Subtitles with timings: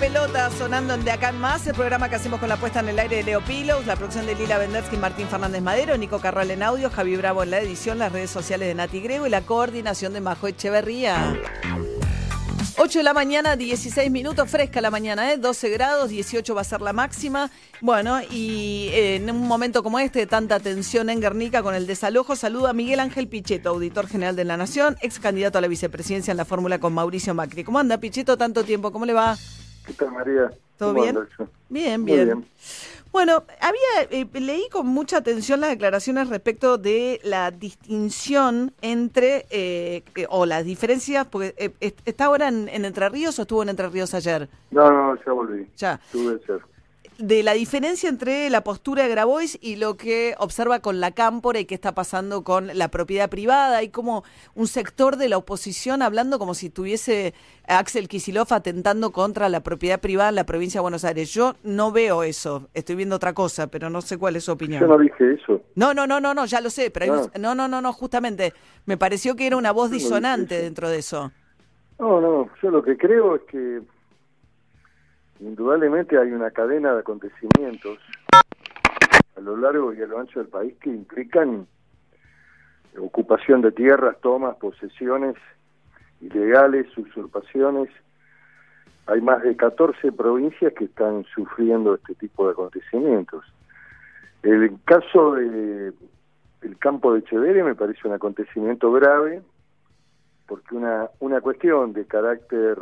[0.00, 2.98] Pelotas sonando De Acá en Más, el programa que hacemos con la puesta en el
[2.98, 6.62] aire de Leo Pilos, la producción de Lila Vendersky, Martín Fernández Madero, Nico Carral en
[6.62, 10.14] audio, Javi Bravo en la edición, las redes sociales de Nati Grego y la coordinación
[10.14, 11.36] de Majo Echeverría.
[12.78, 15.36] 8 de la mañana, 16 minutos, fresca la mañana, ¿eh?
[15.36, 17.50] 12 grados, 18 va a ser la máxima.
[17.82, 21.86] Bueno, y eh, en un momento como este, de tanta tensión en Guernica con el
[21.86, 25.68] desalojo, saluda a Miguel Ángel Pichetto, auditor general de la Nación, ex candidato a la
[25.68, 27.64] vicepresidencia en la fórmula con Mauricio Macri.
[27.64, 28.92] ¿Cómo anda, Pichetto, tanto tiempo?
[28.92, 29.36] ¿Cómo le va?
[29.86, 30.50] ¿Qué tal, María?
[30.78, 31.18] ¿Todo bien?
[31.68, 32.24] Bien, bien.
[32.26, 32.46] bien.
[33.12, 40.04] Bueno, había eh, leí con mucha atención las declaraciones respecto de la distinción entre, eh,
[40.14, 43.64] eh, o las diferencias, porque eh, est- ¿está ahora en, en Entre Ríos o estuvo
[43.64, 44.48] en Entre Ríos ayer?
[44.70, 45.66] No, no, ya volví.
[45.76, 46.00] Ya.
[46.12, 46.60] Tuve que ser.
[47.22, 51.58] De la diferencia entre la postura de Grabois y lo que observa con la cámpora
[51.60, 53.76] y qué está pasando con la propiedad privada.
[53.76, 57.34] Hay como un sector de la oposición hablando como si tuviese
[57.68, 61.30] a Axel Kisilov atentando contra la propiedad privada en la provincia de Buenos Aires.
[61.34, 64.80] Yo no veo eso, estoy viendo otra cosa, pero no sé cuál es su opinión.
[64.80, 65.60] Yo no dije eso.
[65.74, 67.38] No, no, no, no, no, ya lo sé, pero hay un- Ah.
[67.38, 68.54] no, no, no, no, justamente
[68.86, 71.30] me pareció que era una voz no disonante dentro de eso.
[71.98, 73.82] No, no, yo lo que creo es que
[75.40, 77.98] indudablemente hay una cadena de acontecimientos
[79.36, 81.66] a lo largo y a lo ancho del país que implican
[82.98, 85.36] ocupación de tierras, tomas, posesiones
[86.20, 87.88] ilegales, usurpaciones.
[89.06, 93.44] Hay más de 14 provincias que están sufriendo este tipo de acontecimientos.
[94.42, 95.92] El caso de
[96.62, 99.42] el campo de Echeverre me parece un acontecimiento grave
[100.46, 102.76] porque una, una cuestión de carácter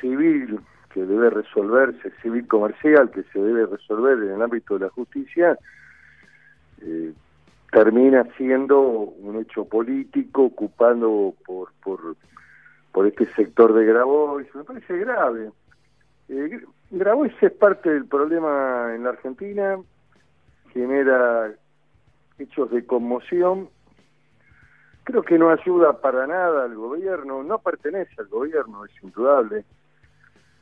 [0.00, 0.60] civil
[0.92, 5.58] que debe resolverse, civil comercial que se debe resolver en el ámbito de la justicia,
[6.82, 7.12] eh,
[7.70, 12.16] termina siendo un hecho político ocupando por, por,
[12.92, 14.52] por este sector de Grabois.
[14.54, 15.50] Me parece grave.
[16.28, 19.78] Eh, Grabois es parte del problema en la Argentina,
[20.72, 21.52] genera
[22.38, 23.68] hechos de conmoción
[25.04, 29.64] creo que no ayuda para nada al gobierno, no pertenece al gobierno, es indudable,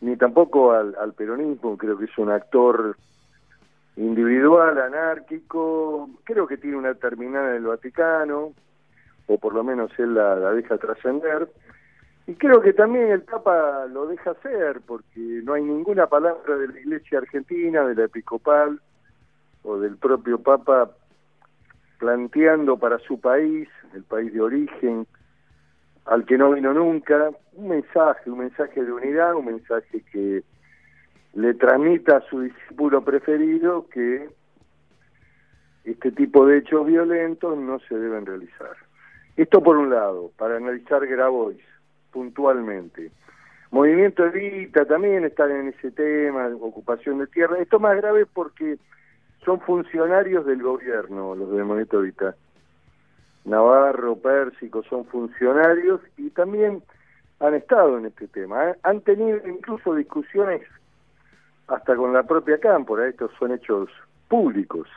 [0.01, 2.97] ni tampoco al, peronismo, creo que es un actor
[3.97, 8.53] individual, anárquico, creo que tiene una terminal en el Vaticano,
[9.27, 11.49] o por lo menos él la deja trascender,
[12.29, 16.69] y creo que también el Papa lo deja hacer, porque no hay ninguna palabra de
[16.69, 18.79] la Iglesia Argentina, de la Episcopal,
[19.63, 20.91] o del propio Papa
[21.99, 25.07] planteando para su país, el país de origen,
[26.09, 30.43] al que no vino nunca, un mensaje, un mensaje de unidad, un mensaje que
[31.35, 34.29] le transmita a su discípulo preferido que
[35.85, 38.77] este tipo de hechos violentos no se deben realizar.
[39.37, 41.63] Esto por un lado, para analizar Grabois
[42.11, 43.11] puntualmente.
[43.71, 47.59] Movimiento Evita también están en ese tema, ocupación de tierra.
[47.59, 48.79] Esto más grave porque
[49.45, 52.35] son funcionarios del gobierno, los de Movimiento Evita.
[53.49, 56.83] Navarro, Pérsico son funcionarios y también
[57.41, 58.71] han estado en este tema.
[58.71, 58.77] ¿eh?
[58.83, 60.63] Han tenido incluso discusiones
[61.69, 63.91] hasta con la propia Cámpora, estos son hechos
[64.29, 64.89] públicos.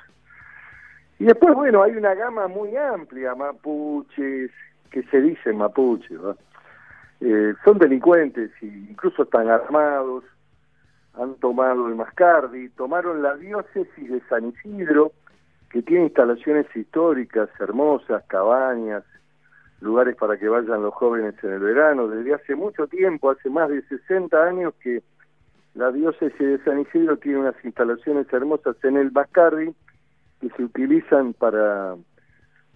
[1.19, 4.51] Y después, bueno, hay una gama muy amplia, mapuches,
[4.90, 6.19] que se dicen mapuches.
[7.19, 10.23] Eh, son delincuentes e incluso están armados,
[11.13, 15.11] han tomado el Mascardi, tomaron la diócesis de San Isidro,
[15.72, 19.04] que tiene instalaciones históricas hermosas, cabañas,
[19.80, 22.08] lugares para que vayan los jóvenes en el verano.
[22.08, 25.02] Desde hace mucho tiempo, hace más de 60 años que
[25.74, 29.74] la diócesis de San Isidro tiene unas instalaciones hermosas en el Mascardi
[30.42, 31.96] que se utilizan para,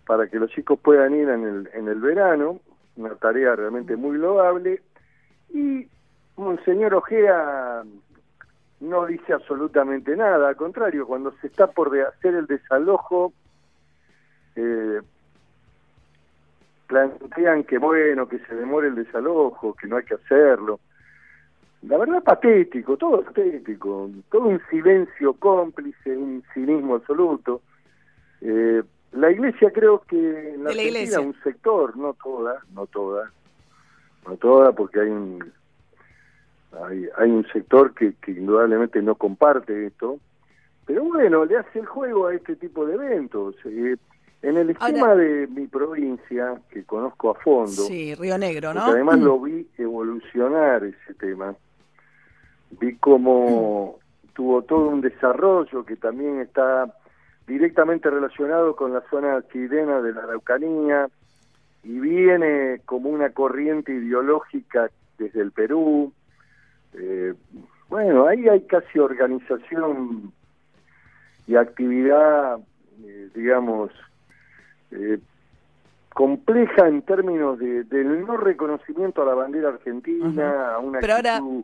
[0.07, 2.61] para que los chicos puedan ir en el, en el verano,
[2.95, 4.81] una tarea realmente muy loable.
[5.53, 5.87] Y
[6.37, 7.83] Monseñor Ojea
[8.79, 13.33] no dice absolutamente nada, al contrario, cuando se está por hacer el desalojo,
[14.55, 15.01] eh,
[16.87, 20.79] plantean que bueno, que se demore el desalojo, que no hay que hacerlo.
[21.83, 27.61] La verdad patético, todo patético, todo un silencio cómplice, un cinismo absoluto.
[28.41, 28.81] Eh,
[29.13, 31.19] la iglesia creo que en la, la Argentina iglesia.
[31.21, 33.31] un sector, no toda, no toda,
[34.27, 35.39] no toda porque hay un
[36.83, 40.19] hay, hay un sector que, que indudablemente no comparte esto,
[40.85, 43.55] pero bueno, le hace el juego a este tipo de eventos.
[43.65, 43.95] Eh,
[44.41, 48.81] en el esquema Ahora- de mi provincia, que conozco a fondo, Sí, Río Negro, ¿no?
[48.85, 51.55] además lo vi evolucionar ese tema,
[52.79, 53.97] vi cómo
[54.33, 56.93] tuvo todo un desarrollo que también está
[57.47, 61.07] directamente relacionado con la zona chilena de la Araucanía
[61.83, 66.11] y viene como una corriente ideológica desde el Perú.
[66.97, 67.33] Eh,
[67.89, 70.31] bueno, ahí hay casi organización
[71.47, 72.59] y actividad,
[73.03, 73.91] eh, digamos,
[74.91, 75.19] eh,
[76.13, 81.63] compleja en términos de, del no reconocimiento a la bandera argentina, a una actitud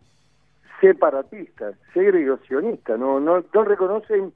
[0.80, 4.34] separatista, segregacionista, no, no, no reconocen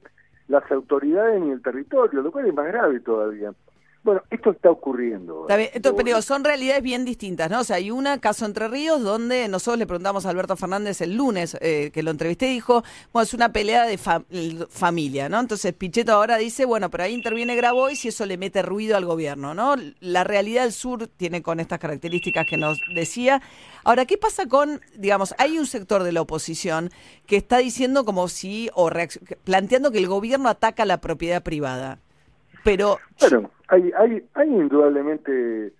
[0.48, 3.52] las autoridades ni el territorio, lo cual es más grave todavía.
[4.06, 5.48] Bueno, esto está ocurriendo.
[5.48, 7.58] Está pero son realidades bien distintas, ¿no?
[7.58, 11.16] O sea, hay una, caso Entre Ríos, donde nosotros le preguntamos a Alberto Fernández el
[11.16, 13.98] lunes, eh, que lo entrevisté, dijo, bueno, es una pelea de
[14.68, 15.40] familia, ¿no?
[15.40, 19.04] Entonces Pichetto ahora dice, bueno, pero ahí interviene Grabois y eso le mete ruido al
[19.04, 19.74] gobierno, ¿no?
[19.98, 23.42] La realidad del sur tiene con estas características que nos decía.
[23.82, 26.90] Ahora, ¿qué pasa con, digamos, hay un sector de la oposición
[27.26, 28.88] que está diciendo como si, o
[29.42, 31.98] planteando que el gobierno ataca la propiedad privada?
[32.62, 33.00] Pero...
[33.18, 35.72] Bueno, hay, hay, hay indudablemente...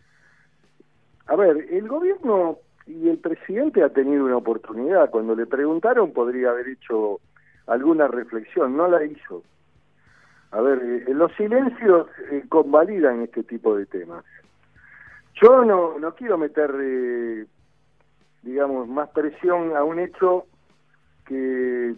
[1.29, 5.11] A ver, el gobierno y el presidente ha tenido una oportunidad.
[5.11, 7.21] Cuando le preguntaron podría haber hecho
[7.67, 9.43] alguna reflexión, no la hizo.
[10.53, 14.25] A ver, eh, los silencios eh, convalidan este tipo de temas.
[15.43, 17.47] Yo no, no quiero meter, eh,
[18.43, 20.47] digamos, más presión a un hecho
[21.27, 21.94] que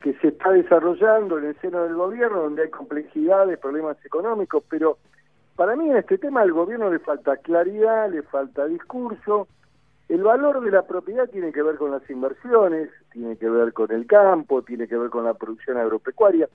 [0.00, 4.98] que se está desarrollando en el seno del gobierno, donde hay complejidades, problemas económicos, pero
[5.56, 9.48] para mí en este tema al gobierno le falta claridad, le falta discurso.
[10.08, 13.90] El valor de la propiedad tiene que ver con las inversiones, tiene que ver con
[13.90, 16.48] el campo, tiene que ver con la producción agropecuaria.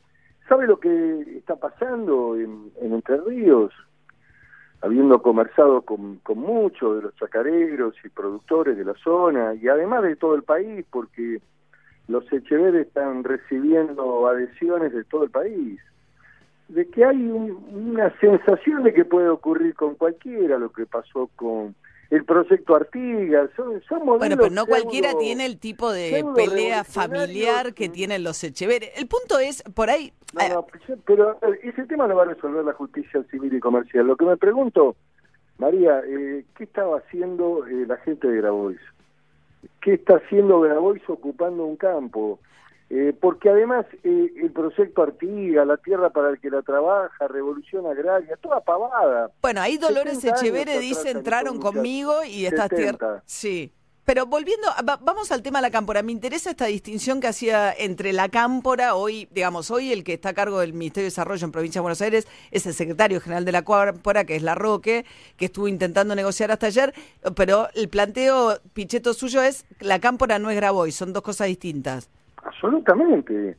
[0.47, 3.73] ¿Sabe lo que está pasando en, Entre Ríos?
[4.81, 10.03] Habiendo conversado con, con muchos de los chacareros y productores de la zona, y además
[10.03, 11.39] de todo el país, porque
[12.07, 15.79] los Echeverri están recibiendo adhesiones de todo el país,
[16.67, 21.75] de que hay una sensación de que puede ocurrir con cualquiera lo que pasó con
[22.11, 27.87] el proyecto Artigas, son, Bueno, pero no cualquiera tiene el tipo de pelea familiar que
[27.87, 28.89] tienen los Echeverri.
[28.97, 30.11] El punto es, por ahí...
[30.33, 34.07] No, eh, pero ese tema lo va a resolver la justicia civil y comercial.
[34.07, 34.97] Lo que me pregunto,
[35.57, 38.79] María, eh, ¿qué estaba haciendo eh, la gente de Grabois?
[39.81, 42.39] Qué está haciendo Grabois ocupando un campo.
[42.93, 47.85] Eh, porque además eh, el proyecto Artiga, la tierra para el que la trabaja, Revolución
[47.85, 49.31] Agraria, toda pavada.
[49.41, 53.23] Bueno, ahí Dolores Echeverre dice entraron conmigo y estas tierras...
[53.25, 53.71] Sí.
[54.03, 54.67] Pero volviendo,
[55.01, 56.01] vamos al tema de la cámpora.
[56.01, 60.29] Me interesa esta distinción que hacía entre la cámpora, hoy, digamos, hoy el que está
[60.29, 63.45] a cargo del Ministerio de Desarrollo en Provincia de Buenos Aires es el secretario general
[63.45, 65.05] de la cámpora, que es La Roque,
[65.37, 66.93] que estuvo intentando negociar hasta ayer,
[67.35, 72.09] pero el planteo picheto suyo es la cámpora no es Graboy, son dos cosas distintas.
[72.37, 73.55] Absolutamente.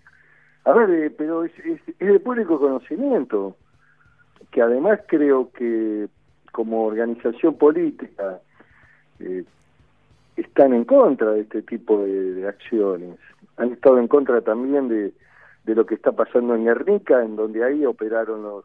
[0.64, 3.56] A ver, eh, pero es, es, de público conocimiento,
[4.50, 6.08] que además creo que
[6.50, 8.40] como organización política,
[9.20, 9.44] eh,
[10.42, 13.18] están en contra de este tipo de, acciones.
[13.56, 15.12] Han estado en contra también de,
[15.64, 18.64] de, lo que está pasando en Guernica, en donde ahí operaron los,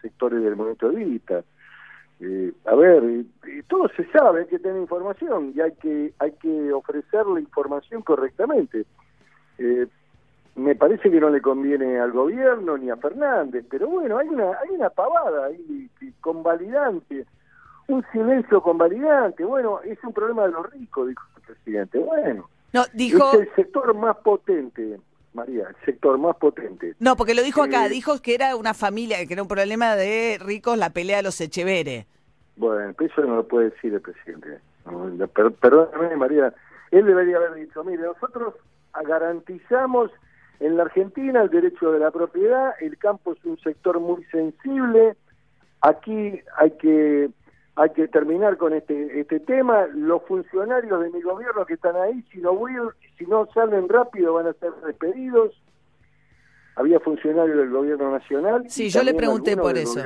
[0.00, 1.44] sectores del movimiento Evita.
[2.20, 3.02] Eh, a ver,
[3.68, 8.02] todo se sabe, hay que tener información y hay que hay que ofrecer la información
[8.02, 8.84] correctamente.
[9.58, 9.86] Eh,
[10.54, 14.50] me parece que no le conviene al gobierno ni a Fernández, pero bueno, hay una
[14.50, 15.88] hay una pavada ahí
[16.20, 17.26] convalidante
[17.88, 19.44] un silencio convalidante.
[19.44, 21.98] Bueno, es un problema de los ricos, dijo el presidente.
[21.98, 23.32] Bueno, no, dijo...
[23.32, 24.98] es el sector más potente.
[25.34, 26.94] María, el sector más potente.
[26.98, 29.96] No, porque lo dijo acá, eh, dijo que era una familia, que era un problema
[29.96, 32.06] de ricos la pelea de los Echeveres.
[32.56, 34.58] Bueno, eso no lo puede decir el presidente.
[35.60, 36.52] perdóname, María,
[36.90, 38.54] él debería haber dicho, mire, nosotros
[39.04, 40.10] garantizamos
[40.60, 45.16] en la Argentina el derecho de la propiedad, el campo es un sector muy sensible,
[45.80, 47.30] aquí hay que
[47.76, 49.86] hay que terminar con este este tema.
[49.94, 52.58] Los funcionarios de mi gobierno que están ahí, si no
[53.18, 55.52] si no salen rápido, van a ser despedidos.
[56.74, 58.64] Había funcionarios del gobierno nacional.
[58.68, 60.00] Sí, yo le pregunté por eso.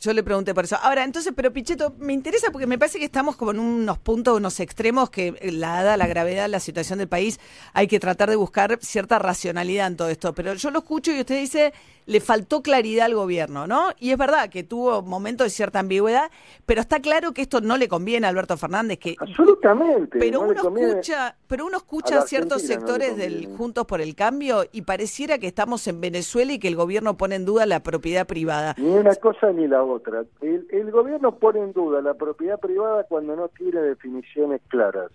[0.00, 0.76] Yo le pregunté por eso.
[0.82, 4.36] Ahora, entonces, pero Pichetto, me interesa porque me parece que estamos como en unos puntos,
[4.36, 7.40] unos extremos que, eh, la dada la gravedad, la situación del país,
[7.72, 10.34] hay que tratar de buscar cierta racionalidad en todo esto.
[10.34, 11.72] Pero yo lo escucho y usted dice,
[12.06, 13.90] le faltó claridad al gobierno, ¿no?
[13.98, 16.30] Y es verdad que tuvo momentos de cierta ambigüedad,
[16.64, 18.98] pero está claro que esto no le conviene a Alberto Fernández.
[18.98, 20.18] Que, Absolutamente.
[20.18, 25.38] Pero uno escucha, pero uno escucha ciertos sectores del Juntos por el Cambio y pareciera
[25.38, 28.74] que estamos en Venezuela y que el gobierno pone en duda la propiedad privada.
[28.78, 30.24] Ni una cosa ni la otra.
[30.40, 35.10] El, gobierno pone en duda la propiedad privada cuando no tiene definiciones claras.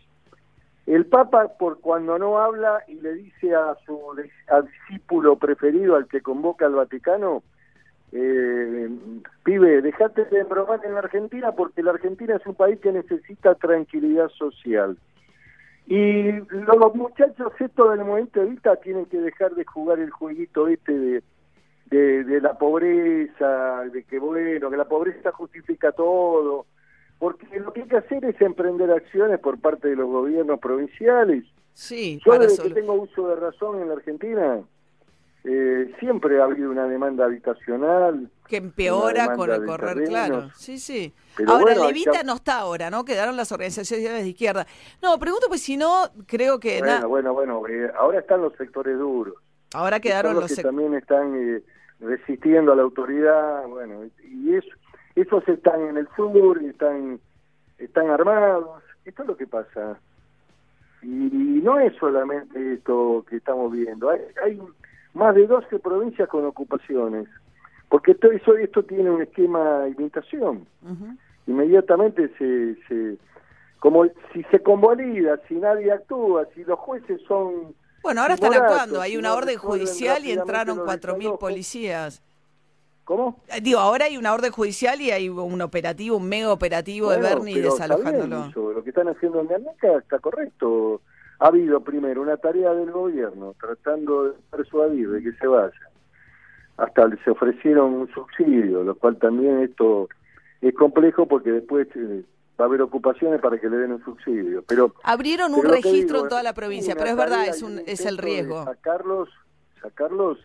[0.86, 4.00] El Papa, por cuando no habla y le dice a su
[4.90, 7.44] discípulo preferido, al que convoca al Vaticano,
[8.12, 8.90] eh,
[9.44, 13.56] pibe, dejate de bromar en la Argentina porque la Argentina es un país que necesita
[13.56, 14.98] tranquilidad social.
[15.92, 20.70] Y los muchachos estos del momento de vista tienen que dejar de jugar el jueguito
[20.70, 21.24] este de,
[21.88, 26.66] de, de la pobreza, de que bueno, que la pobreza justifica todo,
[27.20, 31.44] porque lo que hay que hacer es emprender acciones por parte de los gobiernos provinciales.
[31.74, 34.62] Sí, Yo desde que tengo uso de razón en la Argentina,
[35.44, 40.10] eh, siempre ha habido una demanda habitacional, que empeora con el correr, terrenos.
[40.10, 40.50] claro.
[40.56, 41.14] Sí, sí.
[41.38, 43.06] Pero ahora, bueno, Levita no está ahora, ¿no?
[43.06, 44.68] Quedaron las organizaciones de izquierda.
[45.02, 48.54] No, pregunto, pues si no, creo que Bueno, na- bueno, bueno, eh, ahora están los
[48.56, 49.36] sectores duros.
[49.74, 50.44] ahora que quedaron los...
[50.44, 51.64] los que sec- también están eh,
[52.02, 54.68] resistiendo a la autoridad, bueno, y eso,
[55.16, 57.20] esos están en el sur, están,
[57.78, 59.98] están armados, esto es lo que pasa.
[61.04, 61.08] Y,
[61.64, 64.60] no es solamente esto que estamos viendo, hay, hay
[65.14, 67.28] más de 12 provincias con ocupaciones,
[67.90, 70.66] porque todo eso, esto tiene un esquema de imitación
[71.48, 73.18] inmediatamente se, se
[73.80, 79.02] como si se convalida, si nadie actúa, si los jueces son Bueno, ahora están actuando.
[79.02, 81.40] Hay una orden judicial y entraron los 4.000 desalojos.
[81.40, 82.22] policías.
[83.04, 83.40] ¿Cómo?
[83.48, 87.18] Eh, Digo, ahora hay una orden judicial y hay un operativo, un mega operativo de
[87.18, 88.72] Bueno, Bernie pero está desalojándolo.
[88.74, 91.02] Lo que están haciendo en Guernica está correcto.
[91.42, 95.74] Ha habido primero una tarea del gobierno tratando de persuadir de que se vaya.
[96.78, 100.08] Hasta se ofrecieron un subsidio, lo cual también esto
[100.62, 102.24] es complejo porque después eh,
[102.60, 104.64] va a haber ocupaciones para que le den un subsidio.
[104.68, 108.06] Pero Abrieron un registro digo, en toda la provincia, pero es verdad, es, un, es
[108.06, 108.64] el riesgo.
[108.66, 109.30] Sacarlos,
[109.82, 110.38] sacarlos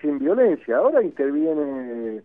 [0.00, 0.78] sin violencia.
[0.78, 2.22] Ahora interviene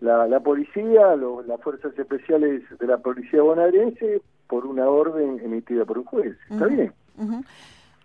[0.00, 5.84] la, la policía, lo- las fuerzas especiales de la policía bonaerense por una orden emitida
[5.84, 6.36] por un juez.
[6.50, 6.92] Está bien.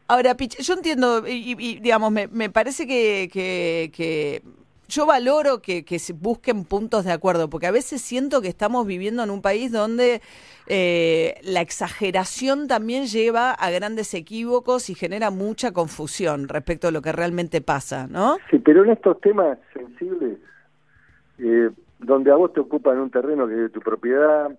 [0.08, 4.42] Ahora, Pich, yo entiendo, y, y- y, digamos, me, me parece que, que- que
[4.90, 8.86] yo valoro que, que se busquen puntos de acuerdo, porque a veces siento que estamos
[8.86, 10.22] viviendo en un país donde
[10.68, 17.02] eh, la exageración también lleva a grandes equívocos y genera mucha confusión respecto a lo
[17.02, 18.36] que realmente pasa, ¿no?
[18.50, 20.40] Sí, pero en estos temas sensibles,
[21.40, 24.52] eh, donde a vos te ocupan un terreno que es de tu propiedad,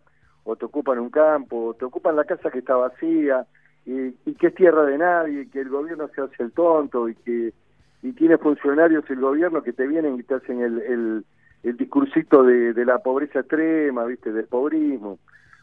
[0.44, 3.46] o te ocupan un campo, o te ocupan la casa que está vacía,
[3.86, 7.08] y, y que es tierra de nadie, y que el gobierno se hace el tonto,
[7.08, 7.52] y que
[8.04, 11.24] y tiene funcionarios el gobierno que te vienen y te hacen el, el,
[11.62, 15.18] el discursito de, de la pobreza extrema, viste, del pobrismo.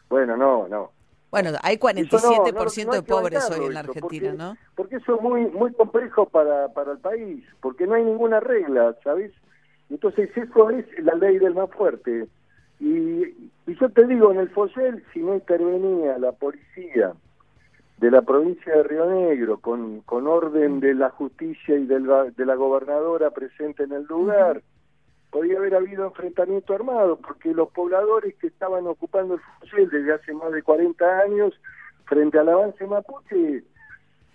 [0.08, 0.90] Bueno, no, no.
[1.30, 4.00] Bueno, hay Eso no, no, 47% no de pobres hoy en la Argentina,
[4.30, 4.56] porque- ¿no?
[4.74, 8.96] Porque eso es muy muy complejo para, para el país, porque no hay ninguna regla,
[9.04, 9.32] ¿sabes?
[9.90, 12.26] Entonces eso es la ley del más fuerte.
[12.80, 13.22] Y,
[13.66, 17.12] y yo te digo, en el Fosel, si no intervenía la policía
[18.00, 22.46] de la provincia de Río Negro con, con orden de la justicia y del de
[22.46, 24.62] la gobernadora presente en el lugar,
[25.30, 30.32] podía haber habido enfrentamiento armado, porque los pobladores que estaban ocupando el Fosel desde hace
[30.32, 31.52] más de 40 años,
[32.06, 33.64] frente al avance mapuche,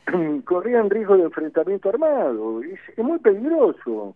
[0.45, 2.61] corrían riesgo de enfrentamiento armado.
[2.61, 4.15] Es, es muy peligroso.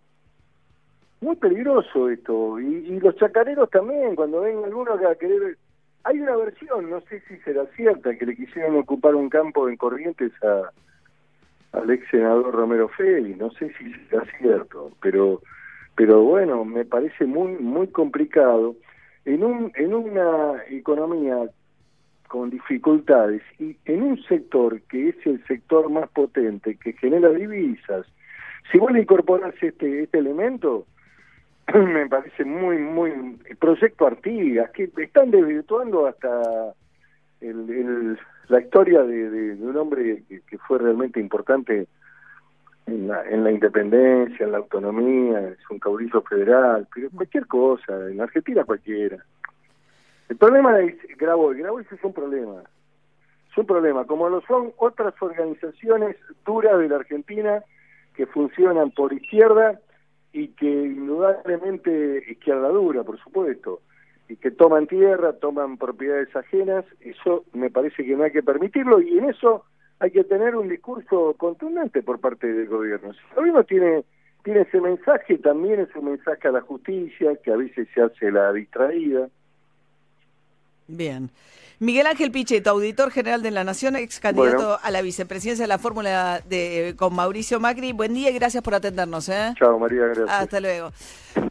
[1.22, 2.60] Muy peligroso esto.
[2.60, 5.58] Y, y los chacareros también, cuando ven algunos que a querer...
[6.04, 9.76] Hay una versión, no sé si será cierta, que le quisieron ocupar un campo en
[9.76, 10.70] Corrientes a
[11.72, 15.40] al ex senador Romero Félix, no sé si será cierto, pero
[15.94, 18.74] pero bueno, me parece muy muy complicado
[19.24, 21.36] en un en una economía
[22.28, 28.06] con dificultades y en un sector que es el sector más potente que genera divisas.
[28.70, 30.86] Si vos le incorporás este este elemento,
[31.78, 36.74] me parece muy muy el proyecto Artigas que están desvirtuando hasta
[37.40, 41.86] el, la historia de, de- de un hombre que, que fue realmente importante
[42.86, 48.10] en la, en la independencia, en la autonomía, es un caudillo federal, pero cualquier cosa,
[48.10, 49.18] en Argentina cualquiera.
[50.28, 52.62] El problema es Grabois, Grabois es un problema,
[53.50, 57.62] es un problema, como lo son otras organizaciones duras de la Argentina
[58.14, 59.78] que funcionan por izquierda
[60.32, 63.80] y que indudablemente izquierda dura, por supuesto,
[64.28, 69.00] y que toman tierra, toman propiedades ajenas, eso me parece que no hay que permitirlo
[69.00, 69.64] y en eso
[69.98, 73.12] hay que tener un discurso contundente por parte del gobierno.
[73.12, 74.04] Si el gobierno tiene,
[74.44, 78.30] tiene ese mensaje, también es un mensaje a la justicia, que a veces se hace
[78.30, 79.28] la distraída.
[80.96, 81.30] Bien.
[81.78, 84.78] Miguel Ángel Pichetto, auditor general de la Nación, ex candidato Bueno.
[84.82, 87.92] a la vicepresidencia de la fórmula de con Mauricio Macri.
[87.92, 89.28] Buen día y gracias por atendernos.
[89.30, 89.54] ¿eh?
[89.58, 90.28] Chao, María, gracias.
[90.28, 90.92] Hasta luego.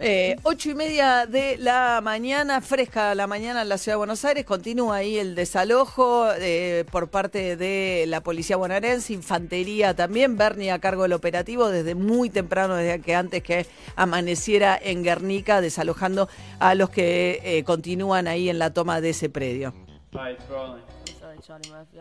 [0.01, 4.23] Eh, ocho y media de la mañana, fresca la mañana en la ciudad de Buenos
[4.23, 10.71] Aires, continúa ahí el desalojo eh, por parte de la policía bonaerense, infantería también, Bernie
[10.71, 13.65] a cargo del operativo desde muy temprano, desde que antes que
[13.97, 16.29] amaneciera en Guernica, desalojando
[16.59, 19.73] a los que eh, continúan ahí en la toma de ese predio.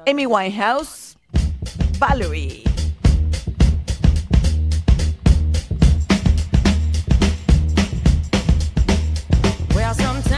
[0.07, 1.19] Amy Winehouse,
[1.99, 2.78] Valerie.
[9.89, 10.38] out sometimes.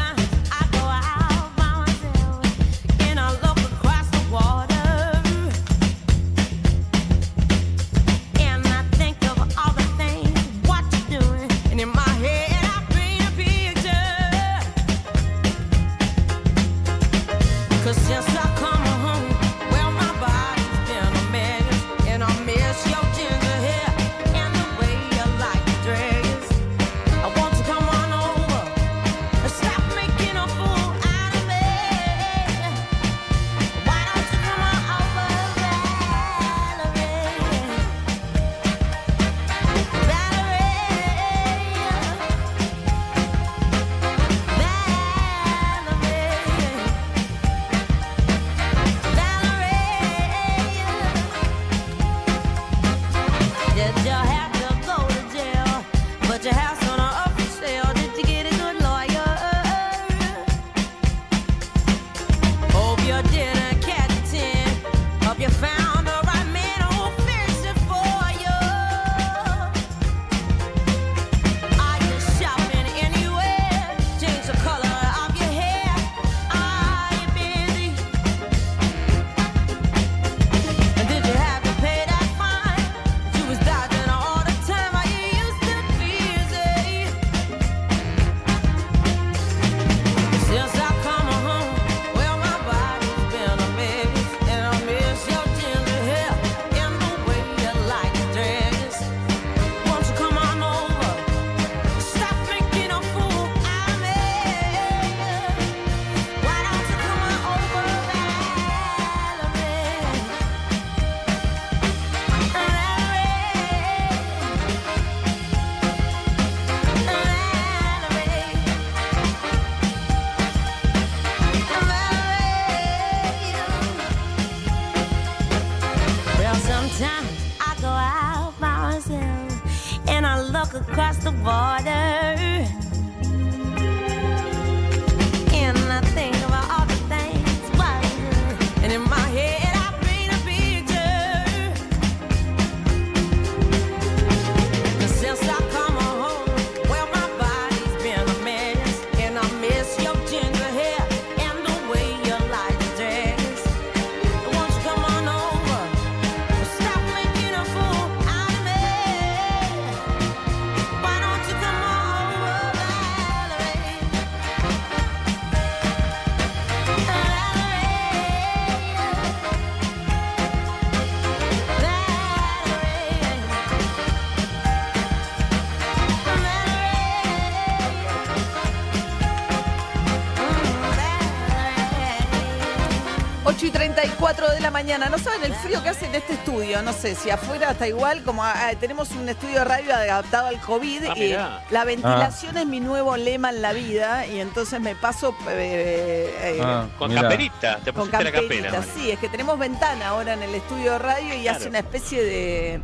[183.61, 185.11] 8 y 34 de la mañana.
[185.11, 186.81] No saben el frío que hace en este estudio.
[186.81, 188.23] No sé si afuera está igual.
[188.23, 191.03] Como ah, tenemos un estudio de radio adaptado al COVID.
[191.37, 194.27] Ah, la ventilación es mi nuevo lema en la vida.
[194.27, 197.21] Y entonces me paso eh, eh, Ah, Con mirá.
[197.23, 198.83] caperita, te con pusiste camperita.
[198.95, 201.59] sí, es que tenemos ventana ahora en el estudio de radio y Claro.
[201.59, 202.81] hace una especie de.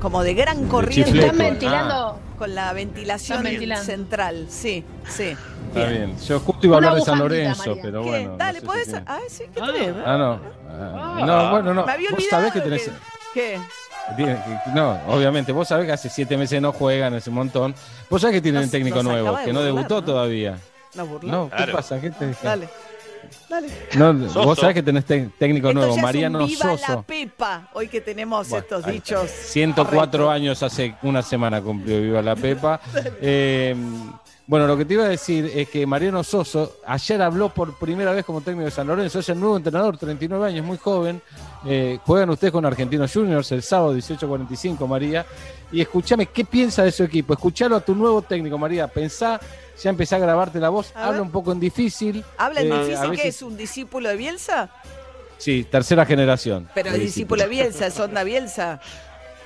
[0.00, 1.10] Como de gran corriente.
[1.10, 1.32] chifleco.
[1.32, 2.20] Están ventilando.
[2.38, 3.84] Con la ventilación ventilando.
[3.84, 4.46] central.
[4.48, 5.34] Sí, sí.
[5.74, 6.16] Está bien.
[6.20, 7.82] Yo justo iba a hablar de San Lorenzo, María.
[7.82, 8.08] pero ¿Qué?
[8.08, 8.30] bueno.
[8.30, 8.86] no Dale, sé podés.
[8.86, 9.66] si Ah, sí, ¿qué Ah.
[9.72, 9.94] tenés?
[10.06, 10.40] Ah, no.
[10.70, 11.84] Ah, no, bueno, no.
[11.86, 12.90] Me había Vos sabés que tenés.
[13.34, 13.58] ¿Qué?
[14.74, 17.74] No, obviamente, vos sabés que hace siete meses no juegan, es un montón.
[18.08, 20.04] Vos sabés que tienen Nos- un técnico nuevo, que no burlar, debutó ¿no?
[20.04, 20.58] todavía.
[20.94, 21.30] No burló.
[21.30, 21.72] No, ¿qué Claro.
[21.72, 22.00] pasa?
[22.00, 22.40] ¿Qué te dije?
[22.46, 22.68] Dale.
[23.48, 23.68] Dale.
[23.96, 24.44] No, Soso.
[24.44, 27.02] vos sabés que tenés te- técnico Esto nuevo, ya Mariano es un viva la Soso.
[27.06, 27.68] Pepa.
[27.74, 29.30] Hoy que tenemos Bueno, estos dichos.
[29.30, 30.30] 104 correctos.
[30.30, 32.80] años hace una semana cumplió Viva la Pepa.
[33.20, 33.74] Eh,
[34.46, 38.12] bueno, lo que te iba a decir es que Mariano Soso ayer habló por primera
[38.12, 39.18] vez como técnico de San Lorenzo.
[39.18, 41.20] Es el nuevo entrenador, 39 años, muy joven.
[41.66, 45.26] Eh, juegan ustedes con Argentinos Juniors el sábado 18.45, María.
[45.70, 47.34] Y escúchame, ¿qué piensa de su equipo?
[47.34, 48.88] Escuchalo a tu nuevo técnico, María.
[48.88, 49.38] Pensá,
[49.82, 50.92] ya empecé a grabarte la voz.
[50.94, 51.20] A Habla ver.
[51.22, 52.24] un poco en difícil.
[52.36, 54.70] ¿Habla en Eh, a difícil que veces- es un discípulo de Bielsa?
[55.38, 56.68] Sí, tercera generación.
[56.74, 58.80] Pero es discípulo de Bielsa, es onda Bielsa.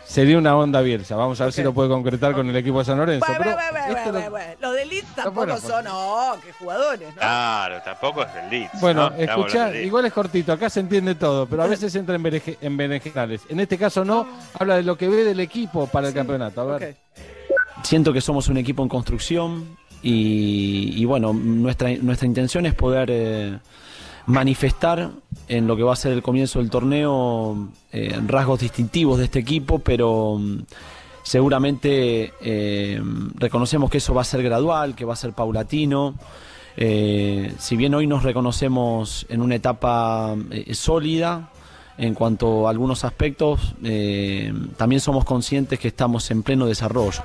[0.05, 1.17] sería una onda Bielsa.
[1.17, 3.25] Vamos a ver si lo puede concretar con el equipo de San Lorenzo.
[3.31, 4.21] Esto lo-.
[4.61, 7.21] Los de Leeds tampoco bueno, son, no, que jugadores, ¿no?
[7.21, 8.81] Claro, tampoco es del Leeds.
[8.81, 9.17] Bueno, ¿no?
[9.17, 12.77] Escuchá, igual es cortito, acá se entiende todo, pero a veces entra en, berenje- en
[12.77, 13.43] berenjenales.
[13.49, 14.27] En este caso no,
[14.59, 16.61] habla de lo que ve del equipo para el campeonato.
[16.63, 16.97] A ver.
[17.83, 23.59] Siento que somos un equipo en construcción y, bueno, nuestra, nuestra intención es poder eh,
[24.27, 25.11] manifestar
[25.49, 29.39] en lo que va a ser el comienzo del torneo eh, rasgos distintivos de este
[29.39, 30.63] equipo, pero mm,
[31.23, 33.01] seguramente eh,
[33.37, 36.15] reconocemos que eso va a ser gradual, que va a ser paulatino.
[36.75, 40.35] Si bien hoy nos reconocemos en una etapa
[40.73, 41.51] sólida,
[41.99, 43.75] en cuanto a algunos aspectos,
[44.79, 47.23] también somos conscientes que estamos en pleno desarrollo.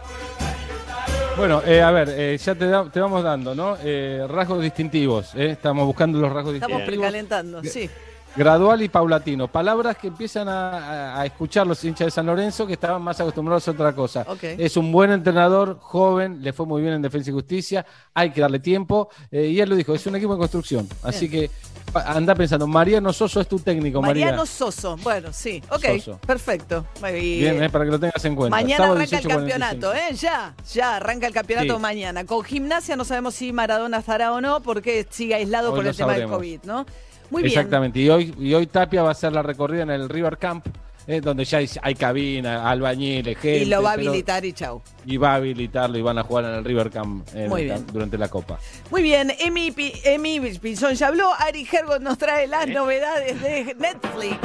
[1.37, 3.77] Bueno, eh, a ver, eh, ya te, da- te vamos dando, ¿no?
[3.83, 5.51] Eh, rasgos distintivos, ¿eh?
[5.51, 7.05] estamos buscando los rasgos Estamos distintivos.
[7.05, 7.87] precalentando, sí.
[8.35, 9.47] Gradual y paulatino.
[9.47, 13.71] Palabras que empiezan a, escuchar los hinchas de San Lorenzo que estaban más acostumbrados a
[13.71, 14.25] otra cosa.
[14.41, 18.41] Es un buen entrenador, joven, le fue muy bien en Defensa y Justicia, hay que
[18.41, 19.09] darle tiempo.
[19.31, 20.87] eh, y él lo dijo, es un equipo en construcción.
[21.01, 21.49] Así que
[21.93, 24.25] anda pensando, Mariano Soso es tu técnico, María.
[24.25, 26.19] Mariano Soso, bueno, sí, ok, Soso.
[26.25, 26.85] perfecto.
[27.01, 28.55] Bien, eh, para que lo tengas en cuenta.
[28.55, 29.29] Mañana Sábado arranca el 18:45.
[29.37, 30.13] campeonato, ¿eh?
[30.15, 31.81] Ya, ya arranca el campeonato Sí.
[31.81, 32.25] mañana.
[32.25, 35.95] Con gimnasia no sabemos si Maradona estará o no, porque sigue aislado Hoy por el
[35.95, 36.27] tema del.
[36.27, 36.85] COVID, ¿no?
[37.29, 37.57] Muy bien.
[37.57, 37.99] Exactamente.
[37.99, 40.65] Y hoy, y hoy Tapia va a hacer la recorrida en el River Camp,
[41.07, 43.59] eh, donde ya hay, hay cabina, albañiles, gente.
[43.59, 44.81] Y lo va a pero- habilitar y chau.
[45.05, 47.85] y va a habilitarlo y van a jugar en el River Camp en Muy bien.
[47.91, 48.59] durante la Copa.
[48.91, 51.29] Muy bien, Emi, Emi Pinzón ya habló.
[51.39, 52.71] Ari Hergot nos trae las ¿Eh?
[52.73, 54.37] novedades de Netflix.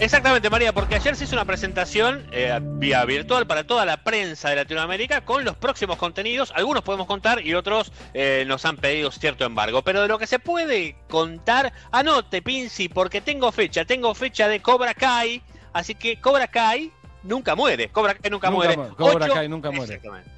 [0.00, 4.48] Exactamente, María, porque ayer se hizo una presentación eh, vía virtual para toda la prensa
[4.50, 6.52] de Latinoamérica con los próximos contenidos.
[6.54, 9.82] Algunos podemos contar y otros eh, nos han pedido cierto embargo.
[9.82, 13.84] Pero de lo que se puede contar, anote, Pinci, porque tengo fecha.
[13.84, 15.42] Tengo fecha de Cobra Kai.
[15.72, 16.92] Así que Cobra Kai
[17.24, 17.88] nunca muere.
[17.88, 18.76] Cobra Kai nunca, Nunca muere.
[18.76, 19.94] mu- Cobra Kai nunca muere.
[19.96, 20.30] Exactamente.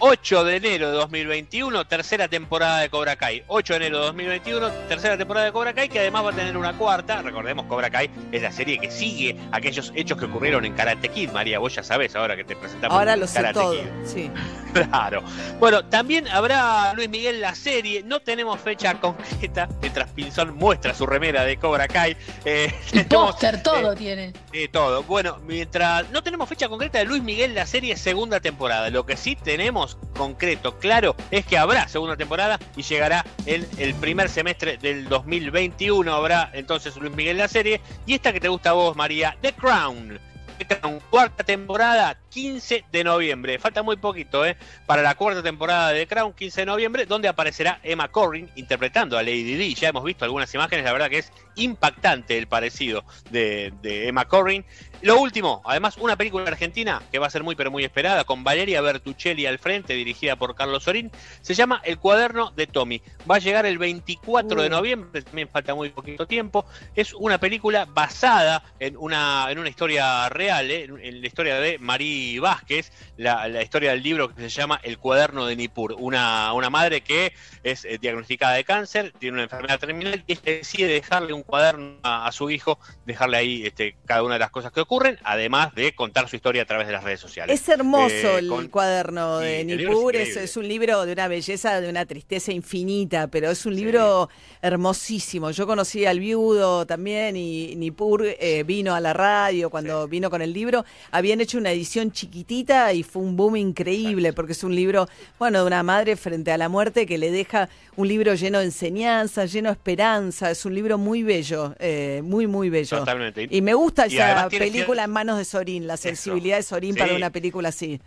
[0.00, 3.42] 8 de enero de 2021, tercera temporada de Cobra Kai.
[3.48, 6.56] 8 de enero de 2021, tercera temporada de Cobra Kai, que además va a tener
[6.56, 7.20] una cuarta.
[7.20, 11.30] Recordemos, Cobra Kai es la serie que sigue aquellos hechos que ocurrieron en Karate Kid.
[11.30, 13.72] María, vos ya sabés ahora que te presentamos Ahora lo sé Karate todo.
[13.72, 13.88] Kid.
[14.04, 14.30] Sí.
[14.68, 15.22] Claro.
[15.58, 18.02] Bueno, también habrá Luis Miguel la serie.
[18.04, 22.16] No tenemos fecha concreta, mientras Pinzón muestra su remera de Cobra Kai.
[22.44, 24.32] Eh, tenemos, póster, todo eh, tiene.
[24.52, 25.02] de todo.
[25.04, 29.16] Bueno, mientras no tenemos fecha concreta de Luis Miguel la serie segunda temporada, lo que
[29.16, 34.76] sí tenemos concreto, claro, es que habrá segunda temporada y llegará en el primer semestre
[34.76, 36.12] del 2021.
[36.12, 39.52] Habrá entonces Luis Miguel la serie y esta que te gusta a vos, María, The
[39.52, 40.20] Crown.
[40.58, 43.58] The Crown, cuarta temporada, 15 de noviembre.
[43.60, 44.56] Falta muy poquito, ¿eh?
[44.86, 49.16] Para la cuarta temporada de The Crown, 15 de noviembre, donde aparecerá Emma Corrin interpretando
[49.16, 49.74] a Lady Di.
[49.74, 54.26] Ya hemos visto algunas imágenes, la verdad que es impactante el parecido de, de Emma
[54.26, 54.64] Corrin.
[55.00, 58.42] Lo último, además, una película argentina que va a ser muy pero muy esperada, con
[58.42, 63.00] Valeria Bertuccelli al frente, dirigida por Carlos Sorín, se llama El cuaderno de Tommy.
[63.30, 66.66] Va a llegar el 24 de noviembre, también falta muy poquito tiempo.
[66.96, 70.84] Es una película basada en una, en una historia real, ¿eh?
[70.84, 74.98] en, la historia de Marí Vázquez, la, la historia del libro que se llama El
[74.98, 75.94] cuaderno de Nippur.
[75.98, 80.92] Una, una madre que es eh, diagnosticada de cáncer, tiene una enfermedad terminal y decide
[80.92, 84.70] dejarle un cuaderno a, a su hijo, dejarle ahí este, cada una de las cosas
[84.70, 87.58] que ocurren, además de contar su historia a través de las redes sociales.
[87.60, 91.80] Es hermoso Eh, el con- cuaderno de libro es es, un libro de una belleza,
[91.80, 94.28] de una tristeza infinita, pero es un libro
[94.60, 95.50] hermosísimo.
[95.50, 100.42] Yo conocí al viudo también y Nippur eh, vino a la radio cuando vino con
[100.42, 100.84] el libro.
[101.10, 105.08] Habían hecho una edición chiquitita y fue un boom increíble porque es un libro,
[105.38, 108.66] bueno, de una madre frente a la muerte que le deja un libro lleno de
[108.66, 110.50] enseñanza, lleno de esperanza.
[110.50, 111.37] Es un libro muy bello,
[111.78, 112.98] eh, muy, muy bello.
[112.98, 113.46] Totalmente.
[113.50, 116.94] Y me gusta Y esa tiene película en manos de Sorín, la sensibilidad de Sorín
[116.94, 116.98] Sí.
[117.00, 118.00] para una película así.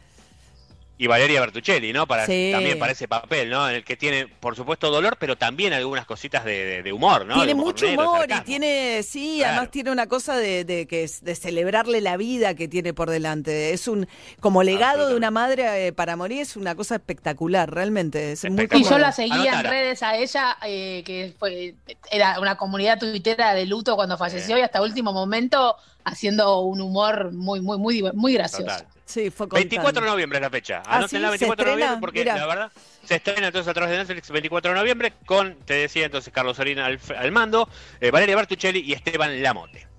[1.01, 2.05] Y Valeria Bertuccelli, ¿no?
[2.05, 2.49] Para, Sí.
[2.53, 3.67] También para ese papel, ¿no?
[3.67, 7.25] En el que tiene, por supuesto, dolor, pero también algunas cositas de, de- de humor,
[7.25, 7.33] ¿no?
[7.33, 9.53] tiene mucho humor y tiene, sí, Claro.
[9.53, 13.09] además tiene una cosa de, de que es de celebrarle la vida que tiene por
[13.09, 13.73] delante.
[13.73, 14.07] Es un,
[14.39, 18.33] como legado de una madre eh, para morir, es una cosa espectacular, realmente.
[18.33, 21.73] Es muy Y yo la seguía en redes a ella, eh, que fue,
[22.11, 27.31] era una comunidad tuitera de luto cuando falleció y hasta último momento haciendo un humor
[27.31, 28.65] muy, muy, muy, muy gracioso.
[28.65, 28.85] Total.
[29.11, 30.81] Sí, fue 24 de noviembre es la fecha.
[30.85, 31.39] Ah, Anótenla ¿sí?
[31.39, 32.37] ¿Se 24 de noviembre porque Mirá.
[32.37, 32.71] la verdad
[33.03, 36.55] se estrena entonces a través de Netflix 24 de noviembre con, te decía entonces, Carlos
[36.55, 37.67] Solina al, al mando,
[37.99, 39.90] eh, Valeria Bertuccelli y Esteban Lamote.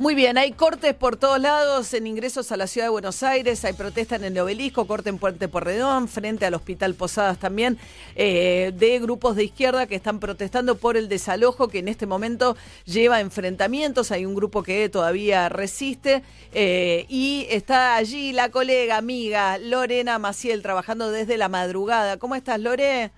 [0.00, 3.62] Muy bien, hay cortes por todos lados en ingresos a la ciudad de Buenos Aires,
[3.66, 7.76] hay protestas en el obelisco, corte en Puente Porredón, frente al Hospital Posadas también,
[8.16, 12.56] eh, de grupos de izquierda que están protestando por el desalojo que en este momento
[12.86, 16.22] lleva enfrentamientos, hay un grupo que todavía resiste
[16.54, 22.16] eh, y está allí la colega, amiga Lorena Maciel, trabajando desde la madrugada.
[22.16, 23.10] ¿Cómo estás, Lore?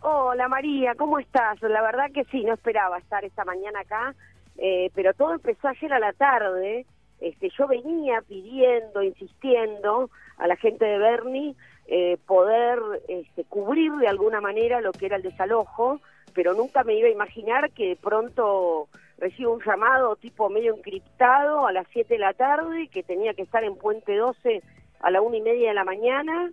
[0.00, 1.60] Hola María, ¿cómo estás?
[1.60, 4.14] La verdad que sí, no esperaba estar esta mañana acá,
[4.58, 6.86] eh, pero todo empezó ayer a la tarde.
[7.20, 11.54] Este, yo venía pidiendo, insistiendo a la gente de Bernie
[11.86, 16.00] eh, poder este, cubrir de alguna manera lo que era el desalojo,
[16.34, 18.88] pero nunca me iba a imaginar que de pronto
[19.18, 23.42] recibo un llamado tipo medio encriptado a las 7 de la tarde, que tenía que
[23.42, 24.62] estar en Puente 12
[25.00, 26.50] a la una y media de la mañana,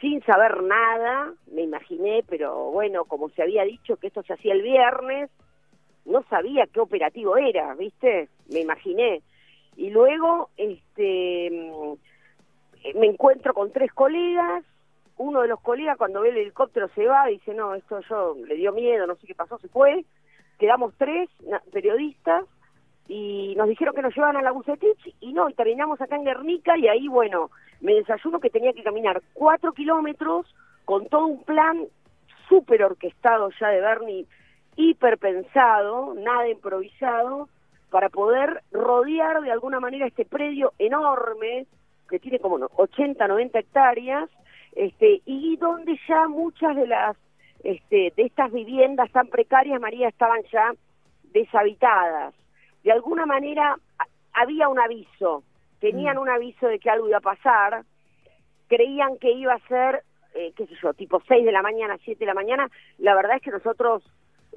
[0.00, 4.52] sin saber nada, me imaginé, pero bueno, como se había dicho que esto se hacía
[4.52, 5.30] el viernes,
[6.04, 8.28] no sabía qué operativo era, ¿viste?
[8.50, 9.22] Me imaginé.
[9.76, 14.64] Y luego, este, mm, me encuentro con tres colegas,
[15.16, 18.56] uno de los colegas cuando ve el helicóptero se va, dice, no, esto yo le
[18.56, 20.04] dio miedo, no sé qué pasó, se fue,
[20.58, 21.30] quedamos tres
[21.72, 22.44] periodistas,
[23.08, 26.24] y nos dijeron que nos llevaban a la Bucetich y no, y terminamos acá en
[26.24, 30.46] Guernica y ahí, bueno, me desayuno que tenía que caminar cuatro kilómetros
[30.84, 31.84] con todo un plan
[32.48, 34.26] súper orquestado ya de Bernie,
[34.76, 37.48] hiper pensado, nada improvisado,
[37.90, 41.66] para poder rodear de alguna manera este predio enorme,
[42.08, 44.28] que tiene como no, 80, 90 hectáreas,
[44.74, 47.16] este, y donde ya muchas de las
[47.64, 50.74] este, de estas viviendas tan precarias, María, estaban ya
[51.32, 52.34] deshabitadas.
[52.82, 53.76] De alguna manera
[54.34, 55.42] había un aviso,
[55.80, 57.84] tenían un aviso de que algo iba a pasar,
[58.68, 60.02] creían que iba a ser,
[60.34, 63.36] eh, qué sé yo, tipo 6 de la mañana, 7 de la mañana, la verdad
[63.36, 64.02] es que nosotros,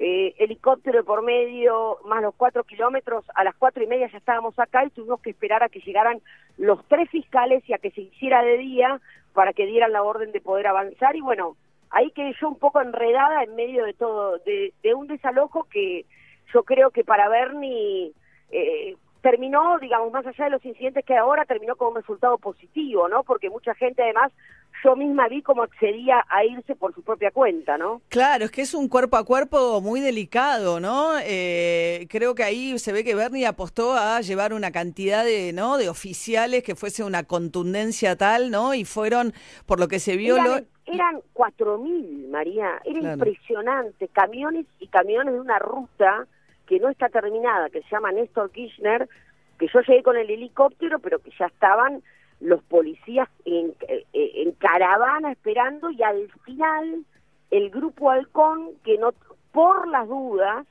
[0.00, 4.58] eh, helicóptero por medio, más los cuatro kilómetros, a las cuatro y media ya estábamos
[4.58, 6.20] acá y tuvimos que esperar a que llegaran
[6.56, 9.00] los tres fiscales y a que se hiciera de día
[9.32, 11.16] para que dieran la orden de poder avanzar.
[11.16, 11.56] Y bueno,
[11.90, 16.06] ahí quedé yo un poco enredada en medio de todo, de, de un desalojo que
[16.52, 18.12] yo creo que para Bernie
[18.50, 23.08] eh, terminó, digamos, más allá de los incidentes que ahora, terminó con un resultado positivo,
[23.08, 23.22] ¿no?
[23.24, 24.32] Porque mucha gente además,
[24.84, 28.00] yo misma vi cómo accedía a irse por su propia cuenta, ¿no?
[28.08, 31.12] Claro, es que es un cuerpo a cuerpo muy delicado, ¿no?
[31.24, 35.78] Eh, creo que ahí se ve que Bernie apostó a llevar una cantidad de, ¿no?
[35.78, 38.72] De oficiales que fuese una contundencia tal, ¿no?
[38.74, 39.32] Y fueron,
[39.66, 43.14] por lo que se vio, lo- Eran, eran 4.000, María, era Claro.
[43.14, 46.26] impresionante, camiones y camiones de una ruta
[46.68, 49.08] que no está terminada, que se llama Néstor Kirchner,
[49.58, 52.02] que yo llegué con el helicóptero, pero que ya estaban
[52.40, 57.04] los policías en, eh, en caravana esperando y al final
[57.50, 59.12] el grupo Halcón, que no,
[59.50, 60.66] por las dudas,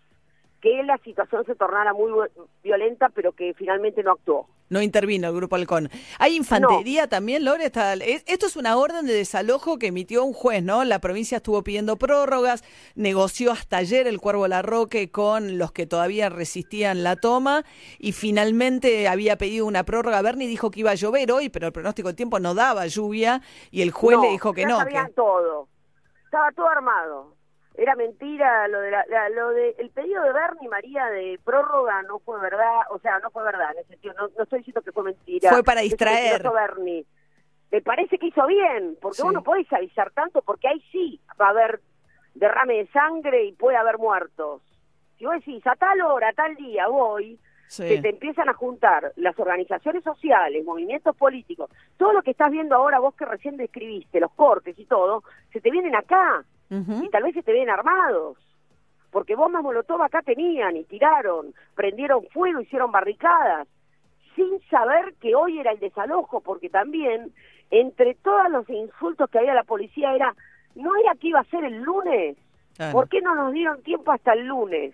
[0.62, 4.48] que la situación se tornara muy vi- violenta, pero que finalmente no actuó.
[4.70, 5.90] No intervino el Grupo Halcón.
[6.20, 7.66] ¿Hay infantería también, Lore?
[7.66, 10.84] Está- es- esto es una orden de desalojo que emitió un juez, ¿no?
[10.84, 12.64] La provincia estuvo pidiendo prórrogas,
[12.96, 17.64] negoció hasta ayer el Cuervo Larroque con los que todavía resistían la toma
[18.00, 20.22] y finalmente había pedido una prórroga.
[20.22, 23.42] Bernie dijo que iba a llover hoy, pero el pronóstico del tiempo no daba lluvia
[23.72, 24.78] y el juez No, le dijo que ya no.
[24.78, 25.68] sabían que- todo.
[26.26, 27.37] Estaba todo armado.
[27.78, 32.02] Era mentira lo de la, la- lo de el pedido de Bernie María de prórroga
[32.04, 34.82] no fue verdad, o sea, no fue verdad en ese sentido, no, no estoy diciendo
[34.82, 35.52] que fue mentira.
[35.52, 36.42] Fue para distraer.
[36.44, 37.06] Bernie.
[37.72, 39.24] Me parece que hizo bien, porque Sí.
[39.24, 41.82] vos no podés avisar tanto, porque ahí sí va a haber
[42.34, 44.62] derrame de sangre y puede haber muertos.
[45.18, 47.84] Si vos decís, a tal hora, a tal día voy, Sí.
[47.88, 52.76] que te empiezan a juntar las organizaciones sociales, movimientos políticos, todo lo que estás viendo
[52.76, 57.24] ahora vos que recién describiste, los cortes y todo, se te vienen acá Y tal
[57.24, 58.38] vez se te vienen armados.
[59.12, 63.68] Porque bombas molotov acá tenían y tiraron, prendieron fuego, hicieron barricadas,
[64.36, 67.32] sin saber que hoy era el desalojo, porque también
[67.72, 70.36] entre todos los insultos que había a la policía era,
[70.76, 72.38] no era que iba a ser el lunes,
[72.76, 72.92] Claro.
[72.94, 74.94] ¿por qué no nos dieron tiempo hasta el lunes?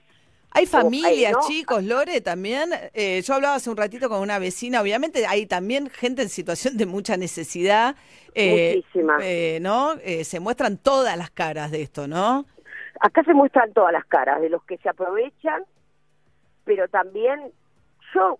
[0.55, 1.47] Hay familias, eh, ¿no?
[1.47, 2.69] chicos, Lore, también.
[2.93, 6.77] Eh, yo hablaba hace un ratito con una vecina, obviamente hay también gente en situación
[6.77, 7.95] de mucha necesidad.
[8.35, 9.17] eh, Muchísima.
[9.21, 9.93] eh, ¿No?
[10.03, 12.45] Eh, se muestran todas las caras de esto, ¿no?
[12.99, 15.63] acá se muestran todas las caras de los que se aprovechan,
[16.63, 17.51] pero también
[18.13, 18.39] yo,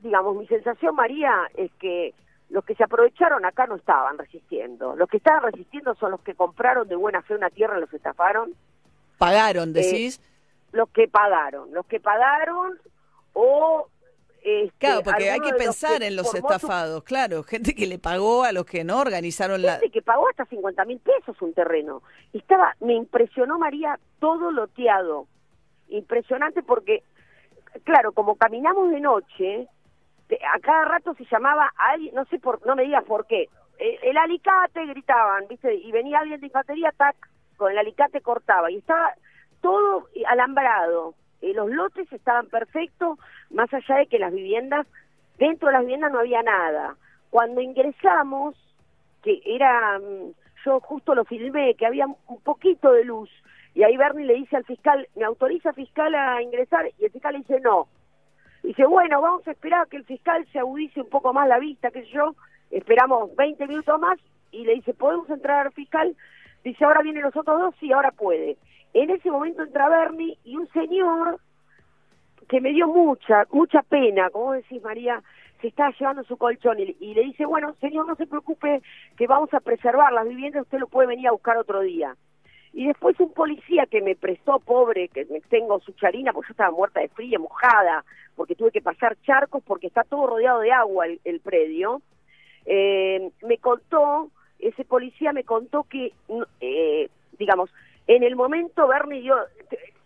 [0.00, 2.12] digamos, mi sensación, María, es que
[2.50, 4.94] los que se aprovecharon acá no estaban resistiendo.
[4.96, 7.94] Los que estaban resistiendo son los que compraron de buena fe una tierra y los
[7.94, 8.54] estafaron,
[9.16, 10.20] Pagaron, decís.
[10.72, 12.78] Los que pagaron, los que pagaron
[13.34, 13.88] o...
[14.42, 17.42] este, claro, porque hay que pensar que en los su estafados, claro.
[17.44, 19.74] Gente que le pagó a los que no organizaron la.
[19.74, 22.02] gente que pagó hasta 50 mil pesos un terreno.
[22.32, 25.26] Estaba, me impresionó María todo loteado.
[25.88, 27.02] Impresionante porque
[27.84, 29.68] claro, como caminamos de noche,
[30.54, 33.48] a cada rato se llamaba a alguien, no sé por, no me digas por qué,
[33.78, 35.74] el, el alicate gritaban, ¿viste?
[35.74, 37.16] Y venía alguien de infantería, tac,
[37.56, 38.70] con el alicate cortaba.
[38.70, 39.12] Y estaba
[39.62, 41.14] todo alambrado.
[41.40, 43.18] Eh, los lotes estaban perfectos,
[43.50, 44.86] más allá de que las viviendas,
[45.38, 46.96] dentro de las viviendas no había nada.
[47.30, 48.54] Cuando ingresamos,
[49.22, 50.32] que era, mm,
[50.66, 53.30] yo justo lo filmé, que había un poquito de luz,
[53.74, 56.90] y ahí Bernie le dice al fiscal, ¿me autoriza fiscal a ingresar?
[56.98, 57.88] Y el fiscal le dice no.
[58.62, 61.58] Dice, bueno, vamos a esperar a que el fiscal se agudice un poco más la
[61.58, 62.36] vista, que yo,
[62.70, 64.18] esperamos 20 minutos más,
[64.52, 66.14] y le dice, ¿podemos entrar al fiscal?
[66.62, 68.56] Dice, ahora vienen los otros dos, sí, ahora puede.
[68.94, 71.40] En ese momento entra Bernie y un señor
[72.48, 75.22] que me dio mucha, mucha pena, como decís María,
[75.60, 78.82] se está llevando su colchón y, y le dice, bueno, señor, no se preocupe,
[79.16, 82.16] que vamos a preservar las viviendas, usted lo puede venir a buscar otro día.
[82.74, 86.52] Y después un policía que me prestó, pobre, que me tengo su charina, porque yo
[86.52, 90.72] estaba muerta de frío, mojada, porque tuve que pasar charcos, porque está todo rodeado de
[90.72, 92.00] agua el, el predio,
[92.64, 96.12] eh, me contó, ese policía me contó que,
[96.60, 97.70] eh, digamos,
[98.16, 99.36] en el momento Bernie dio,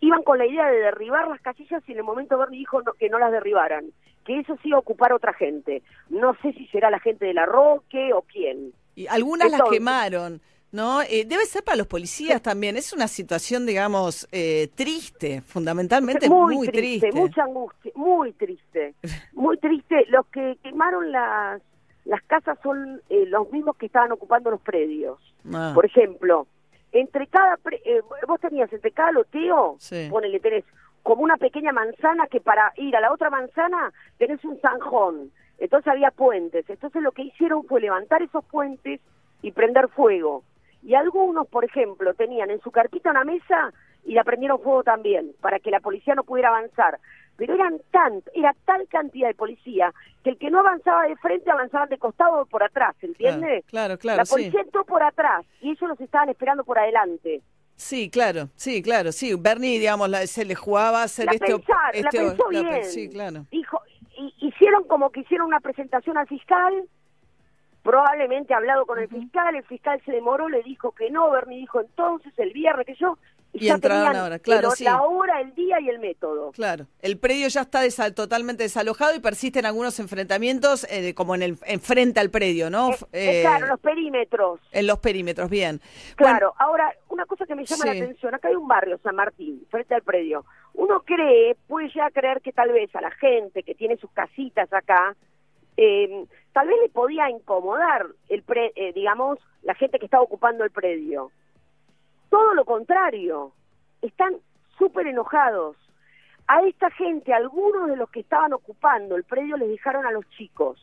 [0.01, 2.93] iban con la idea de derribar las casillas y en el momento Bernie dijo no-
[2.93, 3.85] que no las derribaran,
[4.25, 5.81] que eso sí iba a ocupar otra gente.
[6.09, 8.73] No sé si será la gente de la Roque o quién.
[8.95, 10.41] Y algunas las quemaron,
[10.71, 11.01] ¿no?
[11.01, 12.77] Eh, debe ser para los policías también.
[12.77, 17.11] Es una situación, digamos, eh, triste, fundamentalmente muy, triste.
[17.13, 18.95] mucha angustia, muy triste,
[19.33, 20.05] muy triste.
[20.09, 21.61] Los que quemaron las
[22.05, 25.19] las casas son eh, los mismos que estaban ocupando los predios.
[25.53, 26.47] Ah, Por ejemplo,
[26.99, 30.07] entre cada pre- eh, vos tenías entre cada loteo, Sí.
[30.09, 30.63] ponele, tenés
[31.03, 35.31] como una pequeña manzana que para ir a la otra manzana tenés un zanjón.
[35.59, 36.69] Entonces había puentes.
[36.69, 38.99] Entonces lo que hicieron fue levantar esos puentes
[39.41, 40.43] y prender fuego.
[40.83, 43.73] Y algunos, por ejemplo, tenían en su carpita una mesa
[44.05, 46.99] y la prendieron fuego también, para que la policía no pudiera avanzar.
[47.37, 51.49] Pero eran tan, era tal cantidad de policía que el que no avanzaba de frente
[51.51, 53.63] avanzaban de costado o por atrás, ¿entiende?
[53.67, 54.31] Claro, claro, la sí.
[54.33, 57.41] policía entró por atrás y ellos los estaban esperando por adelante.
[57.75, 59.35] Sí, claro, sí, claro, sí.
[59.35, 61.53] Bernie, digamos, la- se le jugaba a hacer La este...
[61.53, 62.83] op- pensaron, la este- pensó la bien.
[62.85, 63.45] Sí, claro.
[63.51, 63.81] Dijo,
[64.17, 66.73] y, hicieron como que hicieron una presentación al fiscal,
[67.83, 71.59] probablemente ha hablado con el fiscal, el fiscal se demoró, le dijo que no, Bernie
[71.59, 73.17] dijo entonces, el viernes, que yo,
[73.53, 74.83] y, ya entraron ahora, claro, el- sí.
[74.83, 76.51] la hora, el día y el método.
[76.51, 81.41] Claro, el predio ya está desa- totalmente desalojado y persisten algunos enfrentamientos eh, como en
[81.43, 82.89] el en frente al predio, ¿no?
[82.91, 84.59] Eh, eh, eh, claro, los perímetros.
[84.71, 85.81] En los perímetros, bien.
[86.15, 87.87] Claro, ahora, una cosa que me llama Sí.
[87.97, 90.45] la atención, acá hay un barrio, San Martín, frente al predio.
[90.73, 94.71] Uno cree, puede ya creer que tal vez a la gente que tiene sus casitas
[94.71, 95.15] acá,
[95.77, 100.63] eh, tal vez le podía incomodar, el pre, eh, digamos, la gente que estaba ocupando
[100.63, 101.31] el predio.
[102.29, 103.53] Todo lo contrario,
[104.01, 104.35] están
[104.77, 105.75] súper enojados.
[106.47, 110.27] A esta gente, algunos de los que estaban ocupando el predio les dejaron a los
[110.29, 110.79] chicos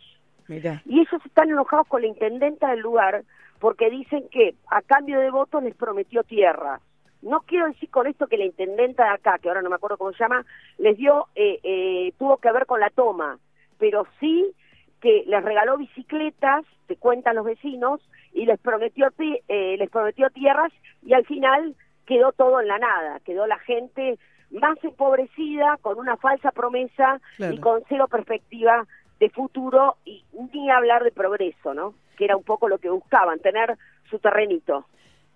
[0.46, 0.82] Mira.
[0.84, 3.24] y ellos están enojados con la intendenta del lugar
[3.60, 6.80] porque dicen que a cambio de votos les prometió tierra.
[7.22, 9.96] No quiero decir con esto que la intendenta de acá, que ahora no me acuerdo
[9.96, 10.44] cómo se llama,
[10.76, 13.38] les dio, eh, eh, tuvo que ver con la toma,
[13.78, 14.52] pero sí
[15.00, 18.00] que les regaló bicicletas, te cuentan los vecinos,
[18.34, 20.72] y les prometió, ti- eh, les prometió tierras
[21.06, 21.74] y al final
[22.06, 24.18] quedó todo en la nada, quedó la gente
[24.50, 27.54] más empobrecida, con una falsa promesa Claro.
[27.54, 28.86] y con cero perspectiva
[29.20, 31.94] de futuro y ni hablar de progreso, ¿no?
[32.18, 33.76] Que era un poco lo que buscaban, tener
[34.10, 34.84] su terrenito.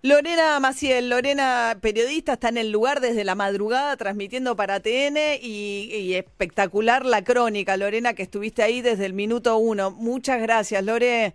[0.01, 5.89] Lorena Maciel, Lorena, periodista, está en el lugar desde la madrugada transmitiendo para TN y,
[5.93, 9.91] y espectacular la crónica, Lorena, que estuviste ahí desde el minuto uno.
[9.91, 11.33] Muchas gracias, Lore.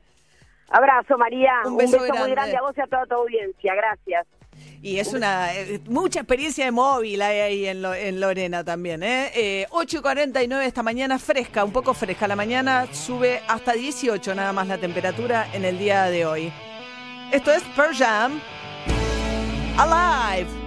[0.70, 1.53] Abrazo, María.
[1.64, 2.18] Un Un beso grande.
[2.20, 3.74] muy grande a vos y a toda tu audiencia.
[3.74, 4.27] Gracias.
[4.83, 9.03] Y es una eh, mucha experiencia de móvil hay ahí en, Lo- en Lorena también.
[9.03, 9.31] ¿eh?
[9.35, 12.29] Eh, 8 y 49 esta mañana fresca, un poco fresca.
[12.29, 16.53] La mañana sube hasta 18 nada más la temperatura en el día de hoy.
[17.33, 18.40] Esto es Pearl Jam.
[19.77, 20.63] Alive.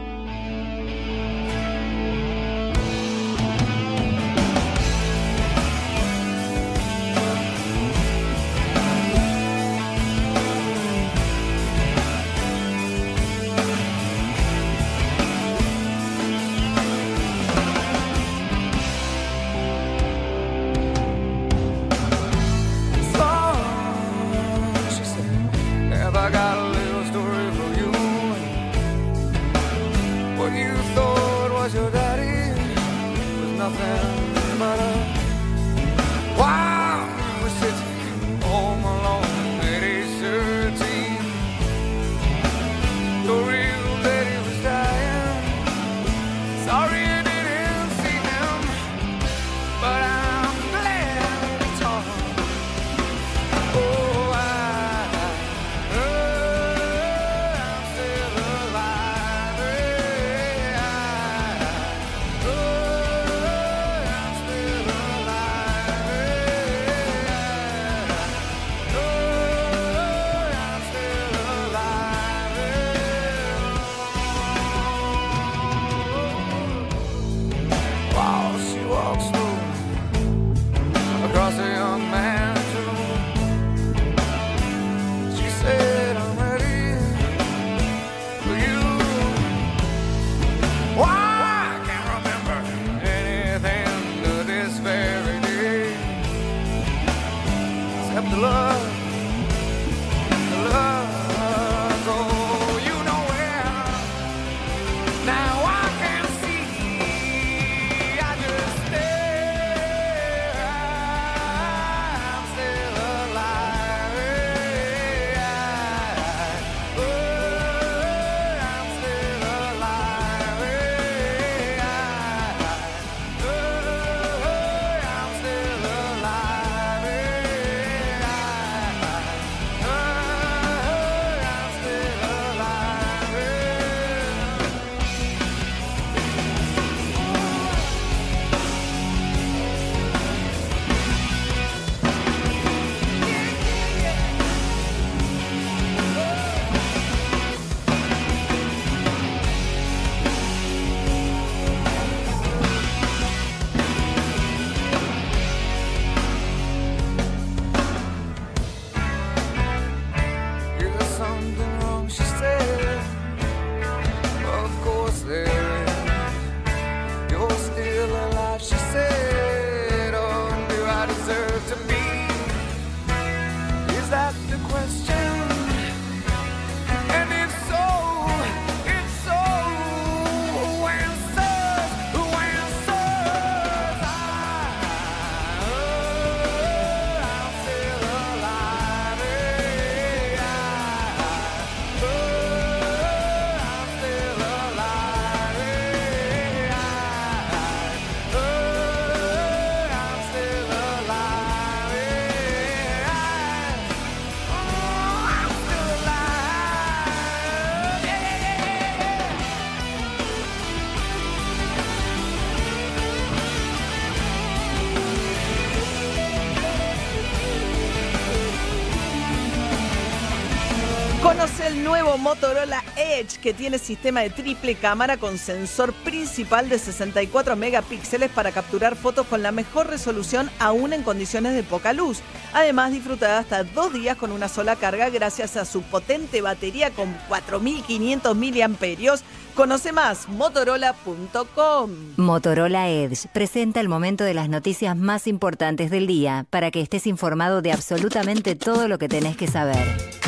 [222.18, 228.52] Motorola Edge que tiene sistema de triple cámara con sensor principal de 64 megapíxeles para
[228.52, 232.20] capturar fotos con la mejor resolución aún en condiciones de poca luz.
[232.54, 237.14] Además, disfruta hasta dos días con una sola carga gracias a su potente batería con
[237.28, 239.24] 4500 miliamperios.
[239.56, 241.90] Conoce más, motorola.com.
[242.18, 247.08] Motorola Edge presenta el momento de las noticias más importantes del día para que estés
[247.08, 250.27] informado de absolutamente todo lo que tenés que saber.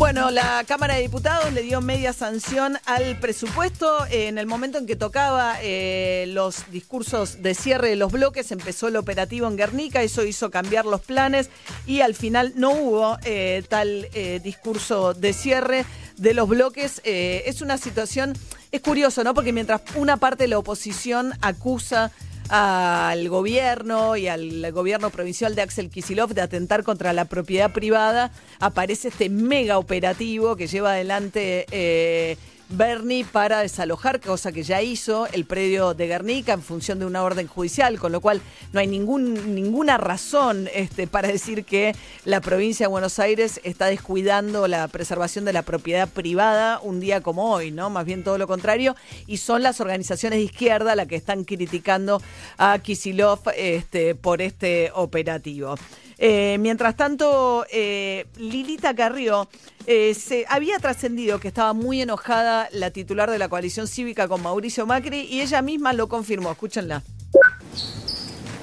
[0.00, 4.06] Bueno, la Cámara de Diputados le dio media sanción al presupuesto.
[4.10, 8.88] En el momento en que tocaba eh, los discursos de cierre de los bloques, empezó
[8.88, 11.50] el operativo en Guernica, eso hizo cambiar los planes
[11.86, 15.84] y al final no hubo eh, tal eh, discurso de cierre
[16.16, 17.02] de los bloques.
[17.04, 18.32] Es una situación,
[18.72, 19.34] es curioso, ¿no?
[19.34, 22.10] Porque mientras una parte de la oposición acusa
[22.50, 28.32] al gobierno y al gobierno provincial de Axel Kisilov de atentar contra la propiedad privada,
[28.58, 32.36] aparece este mega operativo que lleva adelante eh,
[32.70, 37.22] Bernie para desalojar, cosa que ya hizo el predio de Guernica en función de una
[37.22, 38.40] orden judicial, con lo cual
[38.72, 41.94] no hay ningún, ninguna razón este, para decir que
[42.24, 47.20] la provincia de Buenos Aires está descuidando la preservación de la propiedad privada un día
[47.22, 47.90] como hoy, ¿no?
[47.90, 48.94] Más bien todo lo contrario,
[49.26, 52.22] y son las organizaciones de izquierda las que están criticando
[52.56, 55.74] a Kisilov este, por este operativo.
[56.22, 59.48] Eh, mientras tanto, eh, Lilita Carrió
[59.86, 64.42] eh, se había trascendido que estaba muy enojada la titular de la coalición cívica con
[64.42, 66.52] Mauricio Macri y ella misma lo confirmó.
[66.52, 67.02] Escúchenla.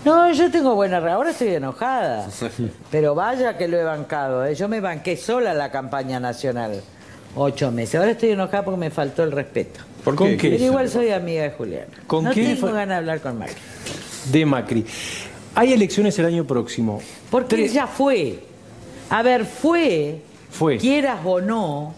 [0.06, 2.30] No, yo tengo buena re- ahora estoy enojada.
[2.92, 4.54] Pero vaya que lo he bancado, ¿eh?
[4.56, 6.82] yo me banqué sola la campaña nacional.
[7.36, 7.96] Ocho meses.
[7.96, 9.80] Ahora estoy enojada porque me faltó el respeto.
[10.04, 10.52] ¿Por ¿Con qué?
[10.52, 11.86] Pero igual soy amiga de Julián.
[12.06, 12.56] ¿Con no qué?
[12.56, 13.56] tengo ganas de hablar con Macri.
[14.32, 14.86] De Macri.
[15.58, 17.02] Hay elecciones el año próximo.
[17.32, 18.44] Porque él ya fue.
[19.10, 20.78] A ver, fue, Fue.
[20.78, 21.96] quieras o no,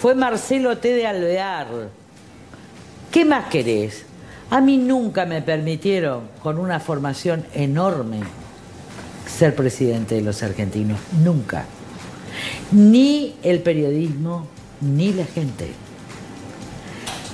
[0.00, 0.94] fue Marcelo T.
[0.94, 1.66] de Alvear.
[3.10, 4.04] ¿Qué más querés?
[4.50, 8.20] A mí nunca me permitieron, con una formación enorme,
[9.26, 11.00] ser presidente de los argentinos.
[11.24, 11.64] Nunca.
[12.70, 14.46] Ni el periodismo,
[14.80, 15.72] ni la gente.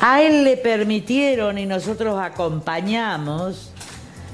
[0.00, 3.71] A él le permitieron y nosotros acompañamos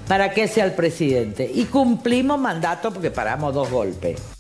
[0.09, 1.49] para que sea el presidente.
[1.53, 4.38] Y cumplimos mandato porque paramos dos golpes.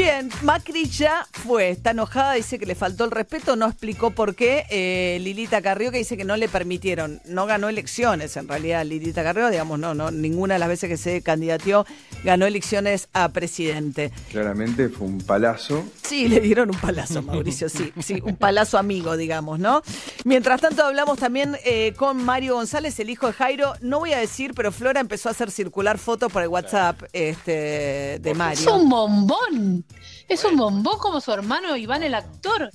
[0.00, 4.34] Bien, Macri ya fue, está enojada, dice que le faltó el respeto, no explicó por
[4.34, 4.64] qué.
[4.70, 9.22] Eh, Lilita Carrió que dice que no le permitieron, no ganó elecciones en realidad Lilita
[9.22, 11.84] Carrió, digamos, no, no, ninguna de las veces que se candidateó
[12.24, 14.10] ganó elecciones a presidente.
[14.30, 19.18] Claramente fue un palazo Sí, le dieron un palazo, Mauricio, sí, sí, un palazo amigo,
[19.18, 19.82] digamos, ¿no?
[20.24, 23.74] Mientras tanto, hablamos también eh, con Mario González, el hijo de Jairo.
[23.82, 28.18] No voy a decir, pero Flora empezó a hacer circular fotos por el WhatsApp este,
[28.18, 28.74] de Es Mario.
[28.74, 29.84] un bombón.
[30.30, 32.70] Es un bombón como su hermano Iván, el actor.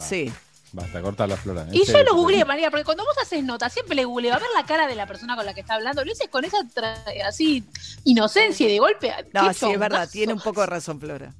[0.00, 0.32] Sí.
[0.72, 1.66] Basta, corta la flora.
[1.72, 2.04] Y yo serio.
[2.04, 4.86] lo googleé, María, porque cuando vos haces notas, siempre le googleo a ver la cara
[4.86, 6.04] de la persona con la que está hablando.
[6.04, 7.64] Lo dices con esa tra- así
[8.04, 9.12] inocencia y de golpe.
[9.32, 11.34] No, qué sí, es verdad, tiene un poco de razón, Flora.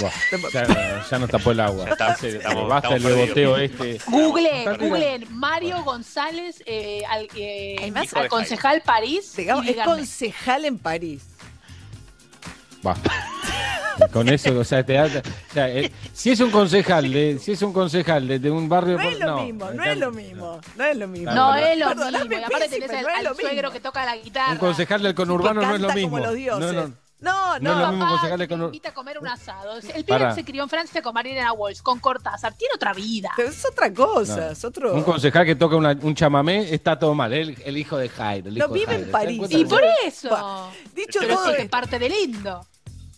[0.00, 0.10] Buah,
[0.50, 1.90] ya, ya nos tapó el agua.
[1.90, 3.60] Está, estamos- basta el estamos perdidos.
[3.60, 4.00] este.
[4.10, 9.34] Google, Google, Mario González, eh, al, eh, al concejal París.
[9.36, 11.22] Digamos, es concejal en París.
[12.86, 12.94] Va.
[14.12, 17.52] Con eso, o sea, te da- o sea, eh, si es un concejal, de, si
[17.52, 20.10] es un concejal de, de un barrio, No es lo no, mismo, no es lo
[20.10, 21.32] mismo, no es lo mismo.
[21.32, 22.34] No es lo mismo.
[22.36, 23.70] Y aparte tenés al, al suegro mismo.
[23.70, 24.52] que toca la guitarra.
[24.52, 26.10] Un concejal del conurbano no es lo mismo.
[26.16, 26.72] como los dioses.
[26.74, 26.92] No, no.
[27.20, 29.78] No, No es lo mismo Papá conur- invita a comer un asado.
[29.78, 32.52] El pibe que se crió en Francia con Mariana Walsh, con Cortázar.
[32.54, 33.30] Tiene otra vida.
[33.36, 34.50] Pero es otra cosa, No.
[34.50, 34.92] es otro.
[34.92, 37.32] Un concejal que toca una- un chamamé está todo mal.
[37.32, 38.48] El, el hijo de Jairo.
[38.48, 39.10] El No, hijo de vive en.
[39.10, 39.40] París.
[39.48, 40.70] ¿Se dan Y por eso.
[40.94, 42.66] Dicho Pero todo sí es parte de lindo.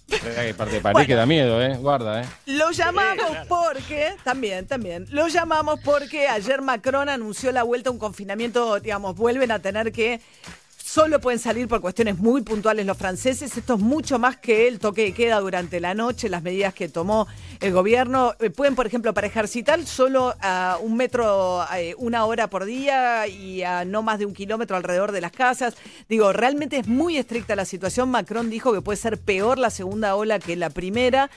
[0.09, 1.07] Verdad que parte de París Bueno.
[1.07, 1.77] que da miedo, ¿eh?
[1.77, 2.25] Guarda, ¿eh?
[2.47, 7.99] Lo llamamos porque, también, también, lo llamamos porque ayer Macron anunció la vuelta a un
[7.99, 10.21] confinamiento, digamos, vuelven a tener que,
[10.97, 14.79] solo pueden salir por cuestiones muy puntuales los franceses, esto es mucho más que el
[14.79, 17.27] toque de queda durante la noche, las medidas que tomó
[17.61, 22.49] el gobierno, Eh, pueden, por ejemplo, para ejercitar solo a un metro, eh, una hora
[22.49, 25.75] por día y a no más de un kilómetro alrededor de las casas,
[26.09, 30.17] digo, realmente es muy estricta la situación, Macron dijo que puede ser peor la segunda
[30.17, 31.29] ola que la primera,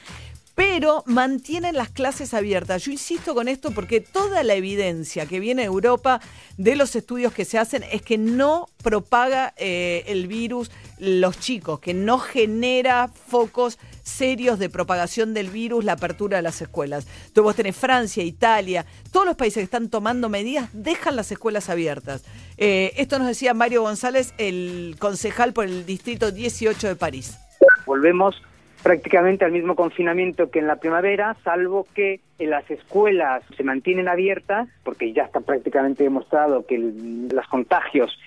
[0.60, 2.84] pero mantienen las clases abiertas.
[2.84, 6.20] Yo insisto con esto porque toda la evidencia que viene de Europa
[6.58, 11.80] de los estudios que se hacen es que no propaga eh, el virus los chicos,
[11.80, 17.08] que no genera focos serios de propagación del virus la apertura de las escuelas.
[17.28, 21.70] Entonces vos tenés Francia, Italia, todos los países que están tomando medidas dejan las escuelas
[21.70, 22.26] abiertas.
[22.58, 27.38] Eh, esto nos decía Mario González, el concejal por el distrito 18 de París.
[27.86, 28.36] volvemos
[28.84, 34.08] prácticamente al mismo confinamiento que en la primavera, salvo que en las escuelas se mantienen
[34.08, 38.18] abiertas, porque ya está prácticamente demostrado que los contagios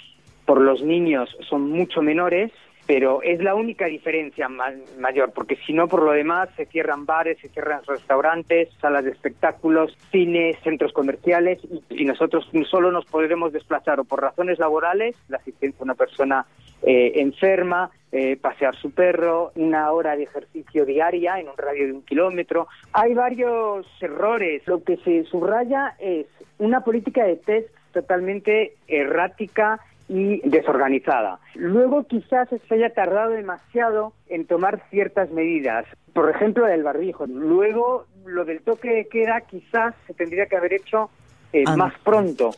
[0.44, 2.52] por los niños son mucho menores,
[2.86, 7.06] pero es la única diferencia ma- mayor, porque si no, por lo demás, se cierran
[7.06, 13.04] bares, se cierran restaurantes, salas de espectáculos, cines, centros comerciales, y, y nosotros solo nos
[13.06, 16.46] podremos desplazar o por razones laborales, la asistencia a una persona
[16.82, 21.92] eh, enferma, eh, pasear su perro, una hora de ejercicio diaria en un radio de
[21.92, 22.66] un kilómetro.
[22.92, 24.66] Hay varios errores.
[24.66, 26.26] Lo que se subraya es
[26.58, 31.38] una política de test totalmente errática y desorganizada.
[31.54, 37.26] Luego quizás se haya tardado demasiado en tomar ciertas medidas, por ejemplo el barbijo.
[37.26, 41.10] Luego lo del toque de queda quizás se tendría que haber hecho
[41.52, 41.76] eh, Ah.
[41.76, 42.50] más pronto.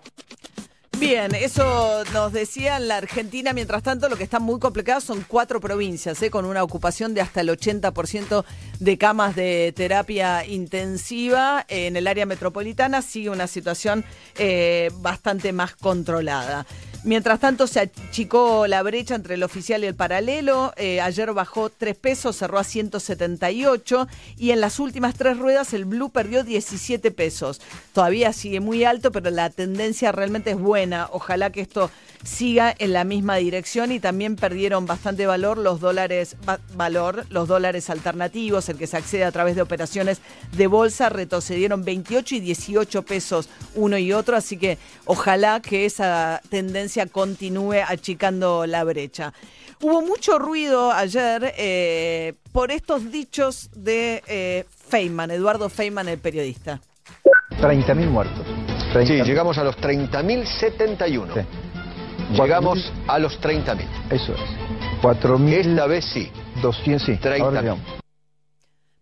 [0.99, 3.53] Bien, eso nos decía en la Argentina.
[3.53, 6.30] Mientras tanto, lo que está muy complicado son cuatro provincias, ¿eh?
[6.30, 8.45] con una ocupación de hasta el 80%
[8.78, 11.64] de camas de terapia intensiva.
[11.68, 14.05] En el área metropolitana sigue una situación
[14.38, 16.64] eh, bastante más controlada.
[17.05, 20.72] Mientras tanto, se achicó la brecha entre el oficial y el paralelo.
[20.78, 24.09] Eh, ayer bajó 3 pesos, cerró a 178.
[24.38, 27.61] Y en las últimas tres ruedas, el Blue perdió 17 pesos.
[27.92, 31.11] Todavía sigue muy alto, pero la tendencia realmente es buena.
[31.12, 31.90] Ojalá que esto
[32.25, 33.93] siga en la misma dirección.
[33.93, 38.97] Y también perdieron bastante valor los dólares, va- valor, los dólares alternativos, el que se
[38.97, 40.20] accede a través de operaciones
[40.53, 41.09] de bolsa.
[41.09, 44.37] Retrocedieron 28 y 18 pesos uno y otro.
[44.37, 49.33] Así que ojalá que esa tendencia continúe achicando la brecha.
[49.83, 56.81] Hubo mucho ruido ayer eh, por estos dichos de eh, Feynman, Eduardo Feynman, el periodista.
[57.61, 58.47] 30.000 muertos.
[59.07, 61.35] Sí, llegamos a los 30.071.
[61.35, 61.41] Sí.
[62.31, 63.87] Llegamos a los 30.000.
[64.11, 64.41] Eso es.
[65.03, 66.31] 4.200, Esta vez sí.
[66.31, 67.12] sí.
[67.12, 67.41] 30.000.
[67.41, 68.05] Ahora digamos.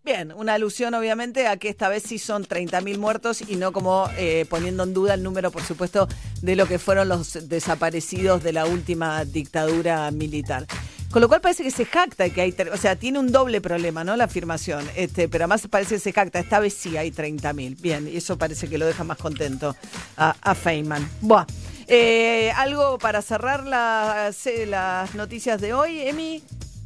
[0.05, 4.09] Bien, una alusión obviamente a que esta vez sí son 30.000 muertos y no como
[4.17, 6.09] eh, poniendo en duda el número, por supuesto,
[6.41, 10.65] de lo que fueron los desaparecidos de la última dictadura militar.
[11.09, 14.03] Con lo cual parece que se jacta que hay, o sea, tiene un doble problema,
[14.03, 14.17] ¿no?
[14.17, 17.79] La afirmación, este, pero además parece que se jacta, esta vez sí hay 30.000.
[17.79, 19.73] Bien, y eso parece que lo deja más contento
[20.17, 21.07] a, a Feynman.
[21.21, 21.45] Buah.
[21.87, 26.41] Eh, ¿Algo para cerrar las, las noticias de hoy, Emi?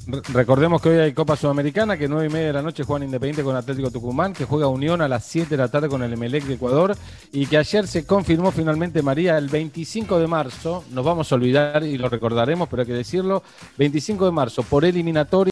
[0.07, 3.03] Re- Recordemos que hoy hay Copa Sudamericana, que 9 y media de la noche juegan
[3.03, 6.13] Independiente con Atlético Tucumán, que juega Unión a las 7 de la tarde con el
[6.13, 6.95] Emelec de Ecuador,
[7.33, 11.83] y que ayer se confirmó finalmente, María, el 25 de marzo, nos vamos a olvidar
[11.83, 13.43] y lo recordaremos, pero hay que decirlo,
[13.77, 15.27] 25 de marzo, por eliminatoria.